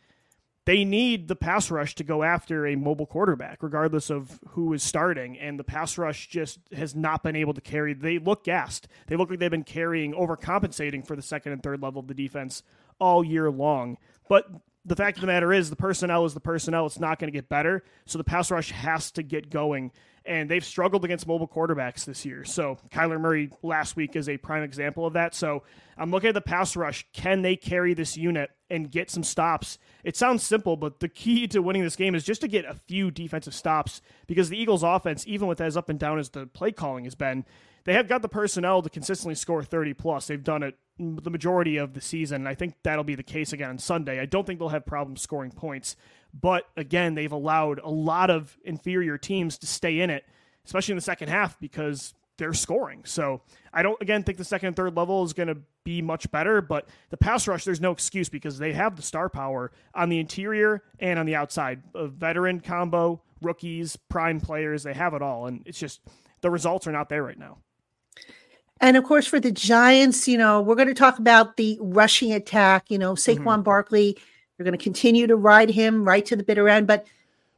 they 0.66 0.84
need 0.84 1.28
the 1.28 1.36
pass 1.36 1.70
rush 1.70 1.94
to 1.96 2.04
go 2.04 2.22
after 2.22 2.66
a 2.66 2.74
mobile 2.74 3.06
quarterback, 3.06 3.62
regardless 3.62 4.08
of 4.08 4.40
who 4.50 4.72
is 4.72 4.82
starting. 4.82 5.38
And 5.38 5.58
the 5.58 5.64
pass 5.64 5.98
rush 5.98 6.28
just 6.28 6.58
has 6.74 6.94
not 6.94 7.22
been 7.22 7.36
able 7.36 7.52
to 7.54 7.60
carry. 7.60 7.92
They 7.92 8.18
look 8.18 8.44
gassed. 8.44 8.88
They 9.06 9.16
look 9.16 9.28
like 9.28 9.38
they've 9.38 9.50
been 9.50 9.64
carrying, 9.64 10.14
overcompensating 10.14 11.06
for 11.06 11.16
the 11.16 11.22
second 11.22 11.52
and 11.52 11.62
third 11.62 11.82
level 11.82 12.00
of 12.00 12.08
the 12.08 12.14
defense 12.14 12.62
all 12.98 13.22
year 13.22 13.50
long. 13.50 13.98
But 14.28 14.48
the 14.86 14.96
fact 14.96 15.18
of 15.18 15.20
the 15.22 15.26
matter 15.26 15.52
is, 15.52 15.68
the 15.70 15.76
personnel 15.76 16.24
is 16.24 16.34
the 16.34 16.40
personnel. 16.40 16.86
It's 16.86 17.00
not 17.00 17.18
going 17.18 17.28
to 17.32 17.36
get 17.36 17.48
better. 17.48 17.84
So 18.06 18.16
the 18.16 18.24
pass 18.24 18.50
rush 18.50 18.70
has 18.70 19.10
to 19.12 19.22
get 19.22 19.50
going 19.50 19.92
and 20.26 20.50
they've 20.50 20.64
struggled 20.64 21.04
against 21.04 21.26
mobile 21.26 21.48
quarterbacks 21.48 22.04
this 22.04 22.24
year. 22.24 22.44
So 22.44 22.78
Kyler 22.90 23.20
Murray 23.20 23.50
last 23.62 23.96
week 23.96 24.16
is 24.16 24.28
a 24.28 24.36
prime 24.36 24.62
example 24.62 25.06
of 25.06 25.12
that. 25.14 25.34
So 25.34 25.62
I'm 25.98 26.10
looking 26.10 26.28
at 26.28 26.34
the 26.34 26.40
pass 26.40 26.76
rush. 26.76 27.06
Can 27.12 27.42
they 27.42 27.56
carry 27.56 27.94
this 27.94 28.16
unit 28.16 28.50
and 28.70 28.90
get 28.90 29.10
some 29.10 29.22
stops? 29.22 29.78
It 30.02 30.16
sounds 30.16 30.42
simple, 30.42 30.76
but 30.76 31.00
the 31.00 31.08
key 31.08 31.46
to 31.48 31.60
winning 31.60 31.82
this 31.82 31.96
game 31.96 32.14
is 32.14 32.24
just 32.24 32.40
to 32.40 32.48
get 32.48 32.64
a 32.64 32.74
few 32.74 33.10
defensive 33.10 33.54
stops 33.54 34.00
because 34.26 34.48
the 34.48 34.58
Eagles' 34.58 34.82
offense, 34.82 35.24
even 35.26 35.46
with 35.46 35.60
as 35.60 35.76
up 35.76 35.88
and 35.88 35.98
down 35.98 36.18
as 36.18 36.30
the 36.30 36.46
play 36.46 36.72
calling 36.72 37.04
has 37.04 37.14
been, 37.14 37.44
they 37.84 37.92
have 37.92 38.08
got 38.08 38.22
the 38.22 38.28
personnel 38.28 38.80
to 38.80 38.88
consistently 38.88 39.34
score 39.34 39.62
30 39.62 39.92
plus. 39.94 40.26
They've 40.26 40.42
done 40.42 40.62
it 40.62 40.78
the 40.98 41.30
majority 41.30 41.76
of 41.76 41.92
the 41.92 42.00
season. 42.00 42.42
And 42.42 42.48
I 42.48 42.54
think 42.54 42.74
that'll 42.82 43.04
be 43.04 43.16
the 43.16 43.22
case 43.22 43.52
again 43.52 43.70
on 43.70 43.78
Sunday. 43.78 44.20
I 44.20 44.26
don't 44.26 44.46
think 44.46 44.58
they'll 44.58 44.68
have 44.68 44.86
problems 44.86 45.22
scoring 45.22 45.50
points. 45.50 45.96
But 46.38 46.68
again, 46.76 47.14
they've 47.14 47.30
allowed 47.30 47.80
a 47.82 47.90
lot 47.90 48.30
of 48.30 48.56
inferior 48.64 49.16
teams 49.18 49.58
to 49.58 49.66
stay 49.66 50.00
in 50.00 50.10
it, 50.10 50.24
especially 50.64 50.92
in 50.92 50.96
the 50.96 51.02
second 51.02 51.28
half, 51.28 51.58
because 51.60 52.12
they're 52.38 52.52
scoring. 52.52 53.02
So 53.04 53.42
I 53.72 53.82
don't, 53.82 54.00
again, 54.02 54.24
think 54.24 54.38
the 54.38 54.44
second 54.44 54.68
and 54.68 54.76
third 54.76 54.96
level 54.96 55.22
is 55.24 55.32
going 55.32 55.48
to 55.48 55.58
be 55.84 56.02
much 56.02 56.30
better, 56.30 56.60
but 56.60 56.88
the 57.10 57.16
pass 57.16 57.46
rush, 57.46 57.64
there's 57.64 57.80
no 57.80 57.92
excuse 57.92 58.28
because 58.28 58.58
they 58.58 58.72
have 58.72 58.96
the 58.96 59.02
star 59.02 59.28
power 59.28 59.70
on 59.94 60.08
the 60.08 60.18
interior 60.18 60.82
and 60.98 61.18
on 61.18 61.26
the 61.26 61.36
outside. 61.36 61.82
A 61.94 62.08
veteran 62.08 62.60
combo, 62.60 63.22
rookies, 63.40 63.96
prime 63.96 64.40
players, 64.40 64.82
they 64.82 64.94
have 64.94 65.14
it 65.14 65.22
all. 65.22 65.46
And 65.46 65.62
it's 65.66 65.78
just 65.78 66.00
the 66.40 66.50
results 66.50 66.86
are 66.86 66.92
not 66.92 67.08
there 67.08 67.22
right 67.22 67.38
now. 67.38 67.58
And 68.80 68.96
of 68.96 69.04
course, 69.04 69.26
for 69.26 69.38
the 69.38 69.52
Giants, 69.52 70.26
you 70.26 70.36
know, 70.36 70.60
we're 70.60 70.74
going 70.74 70.88
to 70.88 70.94
talk 70.94 71.18
about 71.18 71.56
the 71.56 71.78
rushing 71.80 72.32
attack. 72.32 72.90
You 72.90 72.98
know, 72.98 73.14
Saquon 73.14 73.44
mm-hmm. 73.44 73.62
Barkley 73.62 74.18
you're 74.58 74.64
going 74.64 74.76
to 74.76 74.82
continue 74.82 75.26
to 75.26 75.36
ride 75.36 75.70
him 75.70 76.04
right 76.04 76.24
to 76.26 76.36
the 76.36 76.44
bitter 76.44 76.68
end, 76.68 76.86
but 76.86 77.06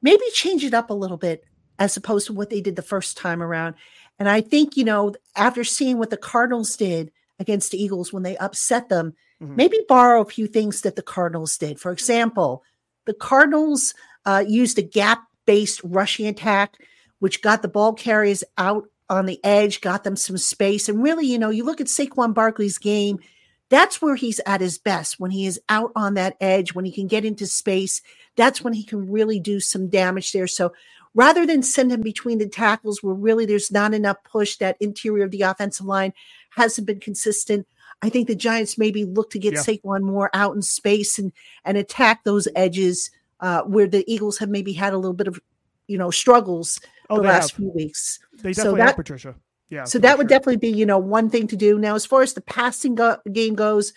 maybe 0.03 0.23
change 0.33 0.65
it 0.65 0.75
up 0.75 0.91
a 0.91 0.95
little 0.95 1.17
bit 1.17 1.45
as 1.79 1.97
opposed 1.97 2.27
to 2.27 2.33
what 2.33 2.51
they 2.51 2.61
did 2.61 2.77
the 2.77 2.83
first 2.83 3.17
time 3.17 3.43
around. 3.43 3.75
And 4.19 4.29
I 4.29 4.41
think, 4.41 4.77
you 4.77 4.85
know, 4.85 5.15
after 5.35 5.63
seeing 5.63 5.99
what 5.99 6.11
the 6.11 6.17
Cardinals 6.17 6.77
did 6.77 7.13
against 7.39 7.71
the 7.71 7.83
Eagles 7.83 8.13
when 8.13 8.23
they 8.23 8.37
upset 8.39 8.89
them, 8.89 9.15
mm-hmm. 9.43 9.57
maybe 9.57 9.79
borrow 9.89 10.23
a 10.23 10.27
few 10.27 10.47
things 10.47 10.81
that 10.83 10.97
the 10.97 11.03
Cardinals 11.03 11.59
did. 11.59 11.79
For 11.79 11.93
example, 11.93 12.63
the 13.05 13.15
Cardinals 13.15 13.95
uh, 14.25 14.45
used 14.47 14.79
a 14.79 14.83
gap 14.83 15.23
based 15.45 15.81
rushing 15.85 16.27
attack, 16.27 16.77
which 17.19 17.43
got 17.43 17.63
the 17.63 17.69
ball 17.69 17.93
carriers 17.93 18.43
out 18.57 18.85
on 19.09 19.27
the 19.27 19.39
edge, 19.45 19.81
got 19.81 20.03
them 20.03 20.17
some 20.17 20.39
space. 20.39 20.89
And 20.89 21.03
really, 21.03 21.27
you 21.27 21.39
know, 21.39 21.51
you 21.51 21.65
look 21.65 21.81
at 21.81 21.87
Saquon 21.87 22.35
Barkley's 22.35 22.79
game 22.79 23.21
that's 23.69 24.01
where 24.01 24.15
he's 24.15 24.41
at 24.47 24.61
his 24.61 24.79
best 24.79 25.19
when 25.19 25.31
he 25.31 25.47
is 25.47 25.61
out 25.69 25.93
on 25.97 26.15
that 26.15 26.37
edge, 26.41 26.75
when 26.75 26.85
he 26.85 26.93
can 26.93 27.07
get 27.07 27.25
into 27.25 27.47
space. 27.47 28.01
That's 28.37 28.63
when 28.63 28.73
he 28.73 28.85
can 28.85 29.11
really 29.11 29.41
do 29.41 29.61
some 29.61 29.89
damage 29.89 30.33
there. 30.33 30.47
So 30.47 30.73
rather 31.15 31.47
than 31.47 31.63
send 31.63 31.91
him 31.91 32.03
between 32.03 32.39
the 32.39 32.49
tackles 32.49 33.03
where 33.03 33.15
really 33.15 33.47
there's 33.47 33.73
not 33.73 33.95
enough 33.95 34.23
push, 34.23 34.57
that 34.57 34.77
interior 34.81 35.25
of 35.25 35.31
the 35.31 35.43
offensive 35.43 35.87
line 35.87 36.13
hasn't 36.51 36.87
been 36.87 37.01
consistent. 37.01 37.67
I 38.03 38.11
think 38.11 38.29
the 38.29 38.37
Giants 38.37 38.79
maybe 38.79 39.05
look 39.05 39.31
to 39.31 39.39
get 39.39 39.55
yeah. 39.55 39.61
Saquon 39.61 40.03
more 40.03 40.31
out 40.35 40.55
in 40.55 40.63
space 40.63 41.19
and 41.19 41.33
and 41.65 41.77
attack 41.79 42.25
those 42.25 42.47
edges 42.55 43.11
uh, 43.41 43.63
where 43.63 43.87
the 43.87 44.05
Eagles 44.11 44.39
have 44.39 44.51
maybe 44.51 44.75
had 44.75 44.93
a 44.93 44.99
little 44.99 45.15
bit 45.15 45.29
of 45.29 45.41
you 45.89 45.97
know 45.97 46.11
struggles 46.11 46.79
oh, 47.09 47.17
the 47.17 47.23
last 47.23 47.53
have. 47.53 47.57
few 47.57 47.71
weeks. 47.71 48.21
They 48.43 48.53
definitely 48.53 48.55
so 48.55 48.77
that, 48.77 48.87
have, 48.89 48.97
Patricia. 48.97 49.35
Yeah. 49.69 49.85
So 49.85 49.99
that 49.99 50.11
sure. 50.11 50.19
would 50.19 50.29
definitely 50.29 50.59
be, 50.59 50.71
you 50.71 50.87
know, 50.87 50.99
one 50.99 51.29
thing 51.29 51.47
to 51.49 51.57
do. 51.57 51.79
Now, 51.79 51.95
as 51.95 52.07
far 52.07 52.23
as 52.23 52.35
the 52.35 52.41
passing 52.41 52.95
go- 52.95 53.19
game 53.33 53.55
goes, 53.55 53.93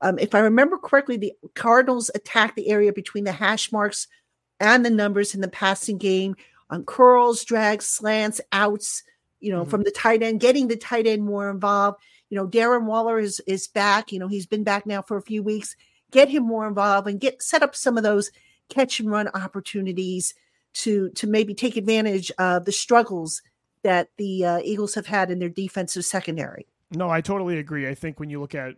um, 0.00 0.18
if 0.18 0.34
I 0.34 0.40
remember 0.40 0.76
correctly, 0.76 1.16
the 1.16 1.32
Cardinals 1.54 2.10
attack 2.14 2.54
the 2.54 2.68
area 2.68 2.92
between 2.92 3.24
the 3.24 3.32
hash 3.32 3.72
marks 3.72 4.06
and 4.60 4.84
the 4.84 4.90
numbers 4.90 5.34
in 5.34 5.40
the 5.40 5.48
passing 5.48 5.98
game 5.98 6.36
on 6.70 6.84
curls, 6.84 7.44
drags, 7.44 7.86
slants, 7.86 8.40
outs, 8.52 9.02
you 9.40 9.50
know, 9.50 9.62
mm-hmm. 9.62 9.70
from 9.70 9.82
the 9.82 9.90
tight 9.90 10.22
end, 10.22 10.40
getting 10.40 10.68
the 10.68 10.76
tight 10.76 11.06
end 11.06 11.24
more 11.24 11.50
involved. 11.50 12.00
You 12.28 12.36
know, 12.36 12.46
Darren 12.46 12.84
Waller 12.84 13.18
is 13.18 13.40
is 13.46 13.68
back. 13.68 14.12
You 14.12 14.18
know, 14.18 14.28
he's 14.28 14.46
been 14.46 14.64
back 14.64 14.86
now 14.86 15.02
for 15.02 15.16
a 15.16 15.22
few 15.22 15.42
weeks. 15.42 15.76
Get 16.10 16.28
him 16.28 16.44
more 16.44 16.66
involved 16.66 17.08
and 17.08 17.20
get 17.20 17.42
set 17.42 17.62
up 17.62 17.74
some 17.74 17.96
of 17.96 18.02
those 18.02 18.30
catch 18.68 19.00
and 19.00 19.10
run 19.10 19.28
opportunities 19.28 20.34
to 20.74 21.10
to 21.10 21.26
maybe 21.26 21.54
take 21.54 21.76
advantage 21.76 22.30
of 22.38 22.64
the 22.64 22.72
struggles 22.72 23.42
that 23.84 24.08
the 24.16 24.44
uh, 24.44 24.58
Eagles 24.64 24.94
have 24.94 25.06
had 25.06 25.30
in 25.30 25.38
their 25.38 25.48
defensive 25.48 26.04
secondary. 26.04 26.66
No, 26.90 27.08
I 27.08 27.20
totally 27.20 27.58
agree. 27.58 27.88
I 27.88 27.94
think 27.94 28.18
when 28.18 28.30
you 28.30 28.40
look 28.40 28.54
at 28.54 28.74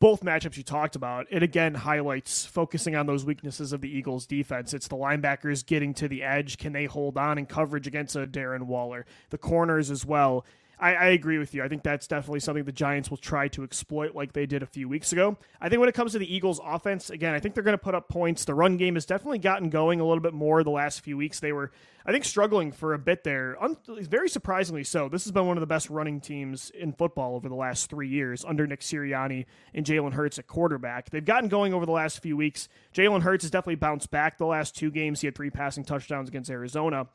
both 0.00 0.22
matchups 0.22 0.56
you 0.56 0.62
talked 0.62 0.96
about, 0.96 1.26
it 1.30 1.42
again 1.42 1.74
highlights 1.74 2.46
focusing 2.46 2.94
on 2.94 3.06
those 3.06 3.24
weaknesses 3.24 3.72
of 3.72 3.80
the 3.80 3.88
Eagles 3.88 4.26
defense. 4.26 4.72
It's 4.72 4.88
the 4.88 4.96
linebackers 4.96 5.66
getting 5.66 5.92
to 5.94 6.08
the 6.08 6.22
edge. 6.22 6.58
Can 6.58 6.72
they 6.72 6.84
hold 6.84 7.16
on 7.16 7.38
in 7.38 7.46
coverage 7.46 7.86
against 7.86 8.16
a 8.16 8.26
Darren 8.26 8.62
Waller? 8.62 9.06
The 9.30 9.38
corners 9.38 9.90
as 9.90 10.04
well. 10.04 10.44
I, 10.80 10.94
I, 10.94 11.06
agree 11.08 11.38
with 11.38 11.54
you. 11.54 11.64
I 11.64 11.68
think 11.68 11.82
that's 11.82 12.06
definitely 12.06 12.40
something 12.40 12.64
the 12.64 12.72
Giants 12.72 13.10
will 13.10 13.16
try 13.16 13.48
to 13.48 13.64
exploit 13.64 14.14
like 14.14 14.32
they 14.32 14.46
did 14.46 14.62
a 14.62 14.66
few 14.66 14.88
weeks 14.88 15.12
ago. 15.12 15.36
I 15.60 15.68
think 15.68 15.80
when 15.80 15.88
it 15.88 15.94
comes 15.94 16.12
to 16.12 16.18
the 16.18 16.32
Eagles 16.32 16.60
offense, 16.64 17.10
again, 17.10 17.34
I 17.34 17.40
think 17.40 17.54
they're 17.54 17.64
going 17.64 17.76
to 17.76 17.82
put 17.82 17.94
up 17.94 18.08
points. 18.08 18.44
The 18.44 18.54
run 18.54 18.76
game 18.76 18.94
has 18.94 19.04
definitely 19.04 19.38
gotten 19.38 19.70
going 19.70 20.00
a 20.00 20.06
little 20.06 20.22
bit 20.22 20.34
more 20.34 20.62
the 20.62 20.70
last 20.70 21.00
few 21.00 21.16
weeks. 21.16 21.40
They 21.40 21.52
were, 21.52 21.72
I 22.06 22.12
think, 22.12 22.24
struggling 22.24 22.70
for 22.70 22.94
a 22.94 22.98
bit 22.98 23.24
there. 23.24 23.56
Un- 23.62 23.76
very 23.86 24.28
surprisingly 24.28 24.84
so. 24.84 25.08
This 25.08 25.24
has 25.24 25.32
been 25.32 25.46
one 25.46 25.56
of 25.56 25.60
the 25.60 25.66
best 25.66 25.90
running 25.90 26.20
teams 26.20 26.70
in 26.70 26.92
football 26.92 27.34
over 27.34 27.48
the 27.48 27.56
last 27.56 27.90
three 27.90 28.08
years 28.08 28.44
under 28.44 28.66
Nick 28.66 28.80
Sirianni 28.80 29.46
and 29.74 29.84
Jalen 29.84 30.12
Hurts 30.12 30.38
at 30.38 30.46
quarterback. 30.46 31.10
They've 31.10 31.24
gotten 31.24 31.48
going 31.48 31.74
over 31.74 31.86
the 31.86 31.92
last 31.92 32.20
few 32.22 32.36
weeks. 32.36 32.68
Jalen 32.94 33.22
Hurts 33.22 33.44
has 33.44 33.50
definitely 33.50 33.76
bounced 33.76 34.10
back 34.10 34.38
the 34.38 34.46
last 34.46 34.76
two 34.76 34.90
games. 34.90 35.20
He 35.20 35.26
had 35.26 35.34
three 35.34 35.50
passing 35.50 35.84
touchdowns 35.84 36.28
against 36.28 36.50
Arizona. 36.50 37.08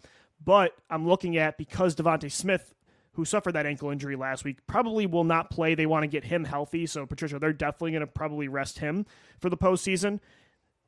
But 0.43 0.75
I'm 0.89 1.07
looking 1.07 1.37
at 1.37 1.57
because 1.57 1.95
DeVonta 1.95 2.29
Smith 2.31 2.73
who 3.13 3.25
suffered 3.25 3.53
that 3.53 3.65
ankle 3.65 3.89
injury 3.89 4.15
last 4.15 4.43
week, 4.43 4.65
probably 4.67 5.05
will 5.05 5.23
not 5.23 5.49
play. 5.49 5.75
They 5.75 5.85
want 5.85 6.03
to 6.03 6.07
get 6.07 6.23
him 6.23 6.43
healthy. 6.43 6.85
So, 6.85 7.05
Patricia, 7.05 7.39
they're 7.39 7.53
definitely 7.53 7.91
going 7.91 8.01
to 8.01 8.07
probably 8.07 8.47
rest 8.47 8.79
him 8.79 9.05
for 9.39 9.49
the 9.49 9.57
postseason. 9.57 10.19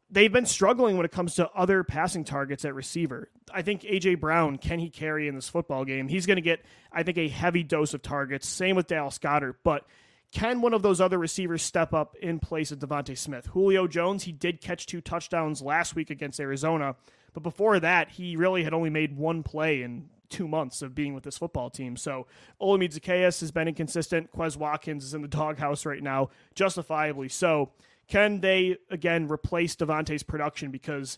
they've 0.10 0.32
been 0.32 0.46
struggling 0.46 0.98
when 0.98 1.06
it 1.06 1.12
comes 1.12 1.36
to 1.36 1.50
other 1.52 1.84
passing 1.84 2.24
targets 2.24 2.64
at 2.64 2.76
receiver. 2.76 3.30
I 3.52 3.62
think 3.62 3.82
AJ 3.82 4.20
Brown, 4.20 4.58
can 4.58 4.80
he 4.80 4.90
carry 4.90 5.28
in 5.28 5.36
this 5.36 5.50
football 5.50 5.86
game? 5.86 6.08
He's 6.08 6.26
going 6.26 6.38
to 6.38 6.42
get, 6.42 6.64
I 6.92 7.04
think, 7.04 7.18
a 7.18 7.28
heavy 7.28 7.64
dose 7.64 7.94
of 7.94 8.02
targets. 8.02 8.48
Same 8.48 8.76
with 8.76 8.88
Dallas 8.88 9.18
Goedert, 9.18 9.56
but 9.64 9.86
can 10.32 10.62
one 10.62 10.74
of 10.74 10.82
those 10.82 11.00
other 11.00 11.18
receivers 11.18 11.62
step 11.64 11.94
up 11.94 12.16
in 12.18 12.40
place 12.40 12.72
of 12.72 12.80
DeVonta 12.80 13.18
Smith? 13.18 13.48
Julio 13.48 13.88
Jones, 13.88 14.24
he 14.24 14.32
did 14.32 14.62
catch 14.62 14.86
two 14.86 15.02
touchdowns 15.02 15.62
last 15.62 15.96
week 15.96 16.10
against 16.10 16.40
Arizona, 16.40 16.96
but 17.34 17.44
before 17.44 17.80
that, 17.80 18.10
he 18.10 18.36
really 18.36 18.64
had 18.64 18.74
only 18.74 18.90
made 18.90 19.16
one 19.16 19.44
play 19.44 19.82
in 19.82 20.10
two 20.30 20.48
months 20.48 20.82
of 20.82 20.96
being 20.96 21.14
with 21.14 21.24
this 21.24 21.38
football 21.38 21.70
team. 21.70 21.96
So 21.98 22.28
Olamide 22.62 22.94
Zaccheaus 22.94 23.40
has 23.42 23.52
been 23.52 23.68
inconsistent. 23.68 24.32
Quez 24.32 24.58
Watkins 24.58 25.04
is 25.04 25.14
in 25.14 25.22
the 25.22 25.28
doghouse 25.28 25.86
right 25.86 26.04
now, 26.04 26.30
justifiably 26.54 27.30
so. 27.30 27.72
Can 28.08 28.42
they 28.42 28.78
again 28.92 29.28
replace 29.28 29.76
Devonta's 29.76 30.24
production 30.24 30.72
because 30.72 31.18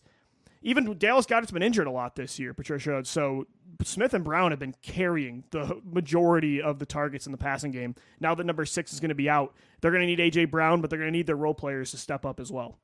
even 0.61 0.97
Dallas 0.97 1.25
Goedert's 1.25 1.51
been 1.51 1.63
injured 1.63 1.87
a 1.87 1.91
lot 1.91 2.15
this 2.15 2.39
year, 2.39 2.53
Patricia. 2.53 3.03
So 3.05 3.45
Smith 3.83 4.13
and 4.13 4.23
Brown 4.23 4.51
have 4.51 4.59
been 4.59 4.75
carrying 4.81 5.43
the 5.51 5.79
majority 5.83 6.61
of 6.61 6.79
the 6.79 6.85
targets 6.85 7.25
in 7.25 7.31
the 7.31 7.37
passing 7.37 7.71
game. 7.71 7.95
Now 8.19 8.35
that 8.35 8.45
number 8.45 8.65
six 8.65 8.93
is 8.93 8.99
going 8.99 9.09
to 9.09 9.15
be 9.15 9.29
out, 9.29 9.53
they're 9.81 9.91
going 9.91 10.07
to 10.07 10.15
need 10.15 10.33
AJ 10.33 10.49
Brown, 10.49 10.81
but 10.81 10.89
they're 10.89 10.99
going 10.99 11.11
to 11.11 11.17
need 11.17 11.27
their 11.27 11.35
role 11.35 11.53
players 11.53 11.91
to 11.91 11.97
step 11.97 12.25
up 12.25 12.39
as 12.39 12.51
well. 12.51 12.77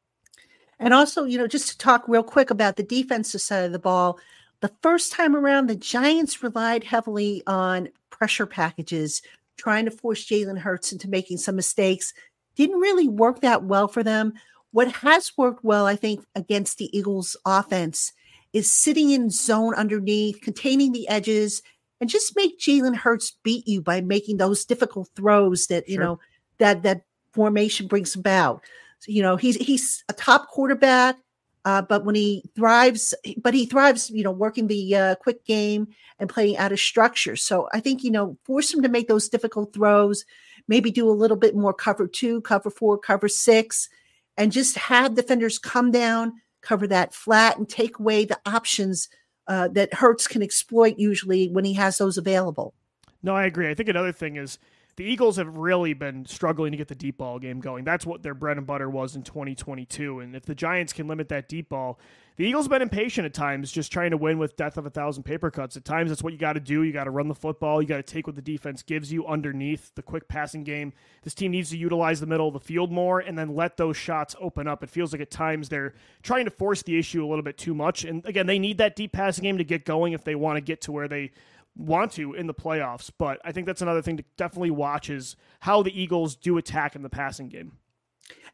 And 0.79 0.93
also, 0.93 1.23
you 1.23 1.37
know, 1.37 1.47
just 1.47 1.69
to 1.69 1.77
talk 1.77 2.07
real 2.07 2.23
quick 2.23 2.49
about 2.49 2.75
the 2.75 2.83
defensive 2.83 3.41
side 3.41 3.65
of 3.65 3.71
the 3.71 3.79
ball, 3.79 4.19
the 4.63 4.71
first 4.81 5.11
time 5.11 5.35
around, 5.35 5.67
the 5.67 5.75
Giants 5.75 6.41
relied 6.41 6.85
heavily 6.85 7.43
on 7.45 7.89
pressure 8.09 8.45
packages, 8.45 9.21
trying 9.57 9.83
to 9.83 9.91
force 9.91 10.25
Jalen 10.25 10.57
Hurts 10.57 10.93
into 10.93 11.09
making 11.09 11.37
some 11.37 11.57
mistakes 11.57 12.13
didn't 12.55 12.79
really 12.79 13.09
work 13.09 13.41
that 13.41 13.65
well 13.65 13.89
for 13.89 14.03
them. 14.03 14.31
What 14.71 14.89
has 14.93 15.33
worked 15.37 15.65
well, 15.65 15.85
I 15.85 15.97
think, 15.97 16.23
against 16.33 16.77
the 16.77 16.97
Eagles' 16.97 17.35
offense 17.45 18.13
is 18.53 18.71
sitting 18.71 19.09
in 19.09 19.29
zone 19.29 19.75
underneath, 19.75 20.39
containing 20.39 20.93
the 20.93 21.09
edges, 21.09 21.61
and 21.99 22.09
just 22.09 22.33
make 22.37 22.57
Jalen 22.57 22.95
Hurts 22.95 23.35
beat 23.43 23.67
you 23.67 23.81
by 23.81 23.99
making 23.99 24.37
those 24.37 24.63
difficult 24.63 25.09
throws 25.13 25.67
that 25.67 25.89
you 25.89 25.97
know 25.97 26.19
that 26.59 26.83
that 26.83 27.01
formation 27.33 27.87
brings 27.87 28.15
about. 28.15 28.63
So, 28.99 29.11
you 29.11 29.21
know, 29.21 29.35
he's 29.35 29.57
he's 29.57 30.05
a 30.07 30.13
top 30.13 30.47
quarterback, 30.47 31.17
uh, 31.65 31.81
but 31.81 32.05
when 32.05 32.15
he 32.15 32.43
thrives, 32.55 33.13
but 33.37 33.53
he 33.53 33.65
thrives, 33.65 34.09
you 34.09 34.23
know, 34.23 34.31
working 34.31 34.67
the 34.67 34.95
uh, 34.95 35.15
quick 35.15 35.45
game 35.45 35.87
and 36.19 36.29
playing 36.29 36.57
out 36.57 36.71
of 36.71 36.79
structure. 36.79 37.35
So 37.35 37.69
I 37.73 37.79
think 37.79 38.03
you 38.03 38.11
know, 38.11 38.37
force 38.43 38.73
him 38.73 38.81
to 38.81 38.89
make 38.89 39.07
those 39.07 39.29
difficult 39.29 39.73
throws 39.73 40.25
maybe 40.67 40.91
do 40.91 41.09
a 41.09 41.11
little 41.11 41.37
bit 41.37 41.55
more 41.55 41.73
cover 41.73 42.07
two, 42.07 42.41
cover 42.41 42.69
four, 42.69 42.97
cover 42.97 43.27
six, 43.27 43.89
and 44.37 44.51
just 44.51 44.77
have 44.77 45.15
defenders 45.15 45.59
come 45.59 45.91
down, 45.91 46.33
cover 46.61 46.87
that 46.87 47.13
flat, 47.13 47.57
and 47.57 47.67
take 47.67 47.99
away 47.99 48.25
the 48.25 48.39
options 48.45 49.09
uh, 49.47 49.67
that 49.69 49.93
Hurts 49.93 50.27
can 50.27 50.41
exploit 50.41 50.97
usually 50.97 51.49
when 51.49 51.65
he 51.65 51.73
has 51.73 51.97
those 51.97 52.17
available. 52.17 52.73
No, 53.21 53.35
I 53.35 53.45
agree. 53.45 53.69
I 53.69 53.73
think 53.73 53.89
another 53.89 54.11
thing 54.11 54.37
is 54.37 54.57
the 54.95 55.03
Eagles 55.03 55.37
have 55.37 55.57
really 55.57 55.93
been 55.93 56.25
struggling 56.25 56.71
to 56.71 56.77
get 56.77 56.87
the 56.87 56.95
deep 56.95 57.17
ball 57.17 57.39
game 57.39 57.59
going. 57.59 57.83
That's 57.83 58.05
what 58.05 58.21
their 58.21 58.35
bread 58.35 58.57
and 58.57 58.67
butter 58.67 58.89
was 58.89 59.15
in 59.15 59.23
2022. 59.23 60.19
And 60.19 60.35
if 60.35 60.45
the 60.45 60.53
Giants 60.53 60.93
can 60.93 61.07
limit 61.07 61.29
that 61.29 61.49
deep 61.49 61.69
ball, 61.69 61.99
the 62.35 62.45
Eagles 62.45 62.65
have 62.65 62.71
been 62.71 62.81
impatient 62.81 63.25
at 63.25 63.33
times, 63.33 63.71
just 63.71 63.91
trying 63.91 64.09
to 64.09 64.17
win 64.17 64.39
with 64.39 64.55
death 64.55 64.77
of 64.77 64.87
a 64.87 64.89
thousand 64.89 65.21
paper 65.21 65.51
cuts. 65.51 65.77
At 65.77 65.85
times, 65.85 66.09
that's 66.09 66.23
what 66.23 66.33
you 66.33 66.39
got 66.39 66.53
to 66.53 66.59
do. 66.59 66.81
You 66.81 66.91
got 66.91 67.03
to 67.03 67.11
run 67.11 67.27
the 67.27 67.35
football. 67.35 67.79
You 67.79 67.87
got 67.87 67.97
to 67.97 68.03
take 68.03 68.25
what 68.25 68.35
the 68.35 68.41
defense 68.41 68.81
gives 68.81 69.11
you 69.11 69.25
underneath 69.27 69.93
the 69.93 70.01
quick 70.01 70.27
passing 70.27 70.63
game. 70.63 70.93
This 71.23 71.35
team 71.35 71.51
needs 71.51 71.69
to 71.69 71.77
utilize 71.77 72.19
the 72.19 72.25
middle 72.25 72.47
of 72.47 72.53
the 72.53 72.59
field 72.59 72.91
more 72.91 73.19
and 73.19 73.37
then 73.37 73.55
let 73.55 73.77
those 73.77 73.97
shots 73.97 74.35
open 74.41 74.67
up. 74.67 74.83
It 74.83 74.89
feels 74.89 75.11
like 75.11 75.21
at 75.21 75.29
times 75.29 75.69
they're 75.69 75.93
trying 76.23 76.45
to 76.45 76.51
force 76.51 76.81
the 76.81 76.97
issue 76.97 77.23
a 77.23 77.27
little 77.27 77.43
bit 77.43 77.57
too 77.57 77.75
much. 77.75 78.03
And 78.03 78.25
again, 78.25 78.47
they 78.47 78.57
need 78.57 78.79
that 78.79 78.95
deep 78.95 79.11
passing 79.11 79.43
game 79.43 79.59
to 79.59 79.63
get 79.63 79.85
going 79.85 80.13
if 80.13 80.23
they 80.23 80.33
want 80.33 80.57
to 80.57 80.61
get 80.61 80.81
to 80.81 80.91
where 80.91 81.07
they 81.07 81.31
want 81.75 82.11
to 82.13 82.33
in 82.33 82.47
the 82.47 82.53
playoffs. 82.53 83.09
But 83.17 83.39
I 83.43 83.51
think 83.51 83.67
that's 83.67 83.81
another 83.81 84.01
thing 84.01 84.17
to 84.17 84.23
definitely 84.37 84.71
watch 84.71 85.09
is 85.09 85.35
how 85.59 85.83
the 85.83 85.99
Eagles 85.99 86.35
do 86.35 86.57
attack 86.57 86.95
in 86.95 87.01
the 87.01 87.09
passing 87.09 87.49
game. 87.49 87.77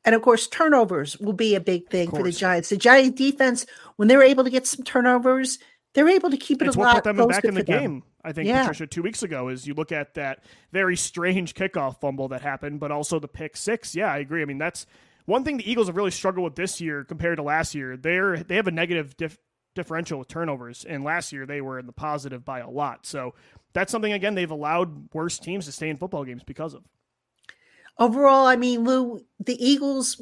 And 0.06 0.16
of 0.16 0.22
course, 0.22 0.48
turnovers 0.48 1.18
will 1.18 1.34
be 1.34 1.56
a 1.56 1.60
big 1.60 1.90
thing 1.90 2.10
for 2.10 2.24
the 2.24 2.32
Giants. 2.32 2.70
The 2.70 2.78
Giant 2.78 3.16
defense, 3.16 3.66
when 3.98 4.08
they're 4.08 4.24
able 4.24 4.44
to 4.44 4.50
get 4.50 4.66
some 4.66 4.84
turnovers, 4.86 5.60
they're 5.94 6.08
able 6.08 6.30
to 6.30 6.38
keep 6.38 6.62
it 6.62 6.68
it's 6.68 6.76
a 6.76 6.80
what 6.80 6.96
put 6.96 7.04
them 7.04 7.28
back 7.28 7.44
in 7.44 7.54
the 7.54 7.64
game. 7.64 8.04
I 8.24 8.32
think 8.32 8.48
yeah. 8.48 8.62
Patricia 8.62 8.88
two 8.88 9.02
weeks 9.02 9.24
ago 9.24 9.48
is 9.48 9.68
you 9.68 9.74
look 9.74 9.92
at 9.92 10.14
that 10.16 10.44
very 10.72 10.96
strange 10.96 11.54
kickoff 11.54 12.00
fumble 12.00 12.28
that 12.30 12.42
happened, 12.42 12.80
but 12.80 12.92
also 12.92 13.20
the 13.20 13.28
pick 13.28 13.56
six. 13.56 13.96
Yeah, 13.96 14.12
I 14.12 14.18
agree. 14.18 14.42
I 14.42 14.46
mean 14.46 14.58
that's 14.58 14.86
one 15.26 15.44
thing 15.44 15.58
the 15.58 15.70
Eagles 15.70 15.88
have 15.88 15.96
really 15.96 16.12
struggled 16.12 16.44
with 16.44 16.56
this 16.56 16.82
year 16.82 17.04
compared 17.04 17.38
to 17.38 17.44
last 17.44 17.76
year. 17.76 17.96
They're 17.96 18.38
they 18.38 18.56
have 18.56 18.68
a 18.68 18.72
negative 18.72 19.16
diff, 19.16 19.38
differential 19.76 20.20
with 20.20 20.28
turnovers. 20.28 20.86
And 20.86 21.04
last 21.04 21.32
year 21.32 21.46
they 21.46 21.62
were 21.62 21.80
in 21.80 21.86
the 21.86 21.94
positive 21.94 22.44
by 22.44 22.60
a 22.60 22.70
lot. 22.70 23.06
So 23.06 23.34
that's 23.74 23.92
something 23.92 24.14
again 24.14 24.36
they've 24.36 24.50
allowed 24.50 25.14
worse 25.14 25.40
teams 25.40 25.66
to 25.66 25.72
stay 25.72 25.90
in 25.90 25.98
football 25.98 26.24
games 26.24 26.44
because 26.44 26.74
of. 26.74 26.84
Overall, 27.98 28.48
I 28.48 28.56
mean, 28.56 28.86
Lou, 28.86 29.26
the 29.40 29.64
Eagles 29.64 30.22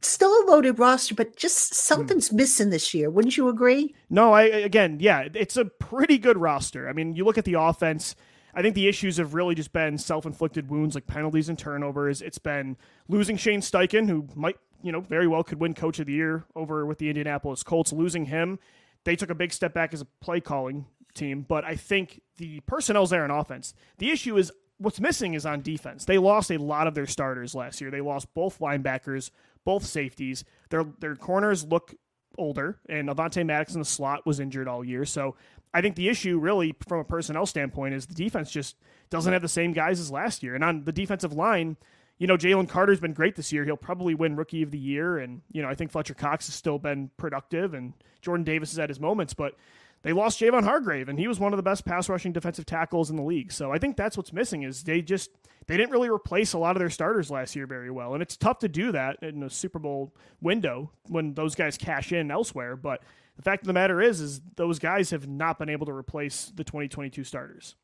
still 0.00 0.30
a 0.30 0.42
loaded 0.48 0.78
roster, 0.78 1.14
but 1.14 1.36
just 1.36 1.74
something's 1.74 2.28
hmm. 2.28 2.36
missing 2.36 2.70
this 2.70 2.94
year. 2.94 3.10
Wouldn't 3.10 3.36
you 3.36 3.48
agree? 3.48 3.94
No, 4.10 4.32
I 4.32 4.42
again, 4.42 4.98
yeah, 5.00 5.28
it's 5.34 5.56
a 5.56 5.64
pretty 5.64 6.18
good 6.18 6.38
roster. 6.38 6.88
I 6.88 6.92
mean, 6.92 7.14
you 7.16 7.24
look 7.24 7.38
at 7.38 7.44
the 7.44 7.54
offense. 7.54 8.14
I 8.54 8.62
think 8.62 8.74
the 8.74 8.88
issues 8.88 9.18
have 9.18 9.34
really 9.34 9.54
just 9.54 9.72
been 9.72 9.98
self-inflicted 9.98 10.68
wounds 10.68 10.94
like 10.94 11.06
penalties 11.06 11.48
and 11.48 11.58
turnovers. 11.58 12.22
It's 12.22 12.38
been 12.38 12.76
losing 13.06 13.36
Shane 13.36 13.60
Steichen, 13.60 14.08
who 14.08 14.26
might, 14.34 14.56
you 14.82 14.92
know, 14.92 15.00
very 15.00 15.26
well 15.26 15.42
could 15.42 15.60
win 15.60 15.74
Coach 15.74 15.98
of 15.98 16.06
the 16.06 16.12
Year 16.12 16.44
over 16.54 16.86
with 16.86 16.98
the 16.98 17.08
Indianapolis 17.08 17.62
Colts. 17.62 17.92
Losing 17.92 18.26
him 18.26 18.58
they 19.04 19.16
took 19.16 19.30
a 19.30 19.34
big 19.34 19.52
step 19.52 19.72
back 19.72 19.94
as 19.94 20.00
a 20.00 20.06
play 20.20 20.40
calling 20.40 20.86
team, 21.14 21.40
but 21.48 21.64
I 21.64 21.76
think 21.76 22.20
the 22.36 22.60
personnel's 22.60 23.08
there 23.08 23.24
in 23.24 23.30
offense. 23.30 23.74
The 23.98 24.10
issue 24.10 24.36
is 24.36 24.52
what's 24.76 25.00
missing 25.00 25.34
is 25.34 25.46
on 25.46 25.62
defense. 25.62 26.04
They 26.04 26.18
lost 26.18 26.50
a 26.50 26.58
lot 26.58 26.86
of 26.86 26.94
their 26.94 27.06
starters 27.06 27.54
last 27.54 27.80
year. 27.80 27.90
They 27.90 28.00
lost 28.00 28.32
both 28.34 28.58
linebackers, 28.58 29.30
both 29.64 29.86
safeties. 29.86 30.44
Their 30.70 30.84
their 31.00 31.16
corners 31.16 31.64
look 31.64 31.94
older, 32.36 32.78
and 32.88 33.08
Avonte 33.08 33.44
Maddox 33.46 33.72
in 33.72 33.80
the 33.80 33.86
slot 33.86 34.26
was 34.26 34.40
injured 34.40 34.68
all 34.68 34.84
year. 34.84 35.04
So 35.04 35.36
I 35.72 35.80
think 35.80 35.96
the 35.96 36.08
issue, 36.08 36.38
really, 36.38 36.74
from 36.86 37.00
a 37.00 37.04
personnel 37.04 37.46
standpoint, 37.46 37.94
is 37.94 38.06
the 38.06 38.14
defense 38.14 38.50
just 38.50 38.76
doesn't 39.10 39.32
have 39.32 39.42
the 39.42 39.48
same 39.48 39.72
guys 39.72 40.00
as 40.00 40.10
last 40.10 40.42
year. 40.42 40.54
And 40.54 40.62
on 40.62 40.84
the 40.84 40.92
defensive 40.92 41.32
line, 41.32 41.76
you 42.18 42.26
know, 42.26 42.36
Jalen 42.36 42.68
Carter's 42.68 43.00
been 43.00 43.12
great 43.12 43.36
this 43.36 43.52
year. 43.52 43.64
He'll 43.64 43.76
probably 43.76 44.14
win 44.14 44.36
Rookie 44.36 44.62
of 44.62 44.70
the 44.70 44.78
Year, 44.78 45.18
and 45.18 45.40
you 45.52 45.62
know, 45.62 45.68
I 45.68 45.74
think 45.74 45.90
Fletcher 45.90 46.14
Cox 46.14 46.46
has 46.46 46.54
still 46.54 46.78
been 46.78 47.10
productive, 47.16 47.74
and 47.74 47.92
Jordan 48.20 48.44
Davis 48.44 48.72
is 48.72 48.78
at 48.78 48.88
his 48.88 48.98
moments, 49.00 49.34
but 49.34 49.54
they 50.02 50.12
lost 50.12 50.40
Javon 50.40 50.64
Hargrave, 50.64 51.08
and 51.08 51.18
he 51.18 51.28
was 51.28 51.40
one 51.40 51.52
of 51.52 51.56
the 51.56 51.62
best 51.62 51.84
pass 51.84 52.08
rushing 52.08 52.32
defensive 52.32 52.66
tackles 52.66 53.10
in 53.10 53.16
the 53.16 53.22
league. 53.22 53.52
So 53.52 53.72
I 53.72 53.78
think 53.78 53.96
that's 53.96 54.16
what's 54.16 54.32
missing 54.32 54.62
is 54.62 54.84
they 54.84 55.00
just 55.00 55.30
they 55.66 55.76
didn't 55.76 55.92
really 55.92 56.08
replace 56.08 56.54
a 56.54 56.58
lot 56.58 56.76
of 56.76 56.80
their 56.80 56.90
starters 56.90 57.30
last 57.30 57.54
year 57.54 57.66
very 57.66 57.90
well, 57.90 58.14
and 58.14 58.22
it's 58.22 58.36
tough 58.36 58.58
to 58.60 58.68
do 58.68 58.92
that 58.92 59.18
in 59.22 59.42
a 59.42 59.50
Super 59.50 59.78
Bowl 59.78 60.14
window 60.40 60.90
when 61.08 61.34
those 61.34 61.54
guys 61.54 61.76
cash 61.76 62.12
in 62.12 62.30
elsewhere. 62.30 62.74
But 62.74 63.02
the 63.36 63.42
fact 63.42 63.62
of 63.62 63.66
the 63.68 63.72
matter 63.72 64.00
is, 64.00 64.20
is 64.20 64.40
those 64.56 64.80
guys 64.80 65.10
have 65.10 65.28
not 65.28 65.58
been 65.58 65.68
able 65.68 65.86
to 65.86 65.92
replace 65.92 66.52
the 66.54 66.64
2022 66.64 67.22
starters. 67.22 67.76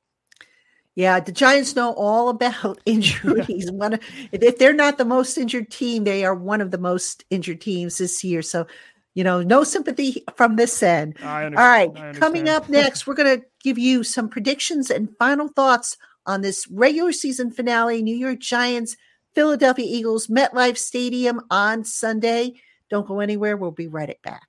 Yeah, 0.96 1.18
the 1.18 1.33
Giants 1.33 1.74
know 1.74 1.92
all 1.94 2.28
about 2.28 2.80
injuries. 2.87 3.70
one, 3.70 3.98
if 4.33 4.59
they're 4.59 4.72
not 4.72 4.98
the 4.98 5.04
most 5.04 5.37
injured 5.37 5.70
team, 5.70 6.04
they 6.04 6.24
are 6.24 6.35
one 6.35 6.61
of 6.61 6.70
the 6.70 6.78
most 6.78 7.24
injured 7.30 7.61
teams 7.61 7.98
this 7.98 8.22
year. 8.22 8.42
So, 8.42 8.66
you 9.14 9.24
know, 9.24 9.42
no 9.42 9.64
sympathy 9.64 10.24
from 10.37 10.57
this 10.57 10.83
end. 10.83 11.16
All 11.57 11.64
right, 11.66 11.90
coming 12.14 12.48
up 12.48 12.68
next, 12.68 13.07
we're 13.07 13.14
going 13.14 13.40
to 13.40 13.46
give 13.62 13.78
you 13.78 14.04
some 14.04 14.28
predictions 14.28 14.90
and 14.90 15.09
final 15.18 15.48
thoughts 15.48 15.96
on 16.26 16.40
this 16.40 16.66
regular 16.68 17.12
season 17.12 17.50
finale. 17.50 18.02
New 18.02 18.16
York 18.16 18.40
Giants, 18.40 18.96
Philadelphia 19.35 19.87
Eagles, 19.88 20.28
MetLife 20.28 20.78
Stadium 20.78 21.40
on 21.50 21.85
Sunday. 21.85 22.54
Don't 22.88 23.07
go 23.07 23.20
anywhere. 23.20 23.57
We'll 23.57 23.72
be 23.72 23.88
right 23.88 24.16
back. 24.22 24.48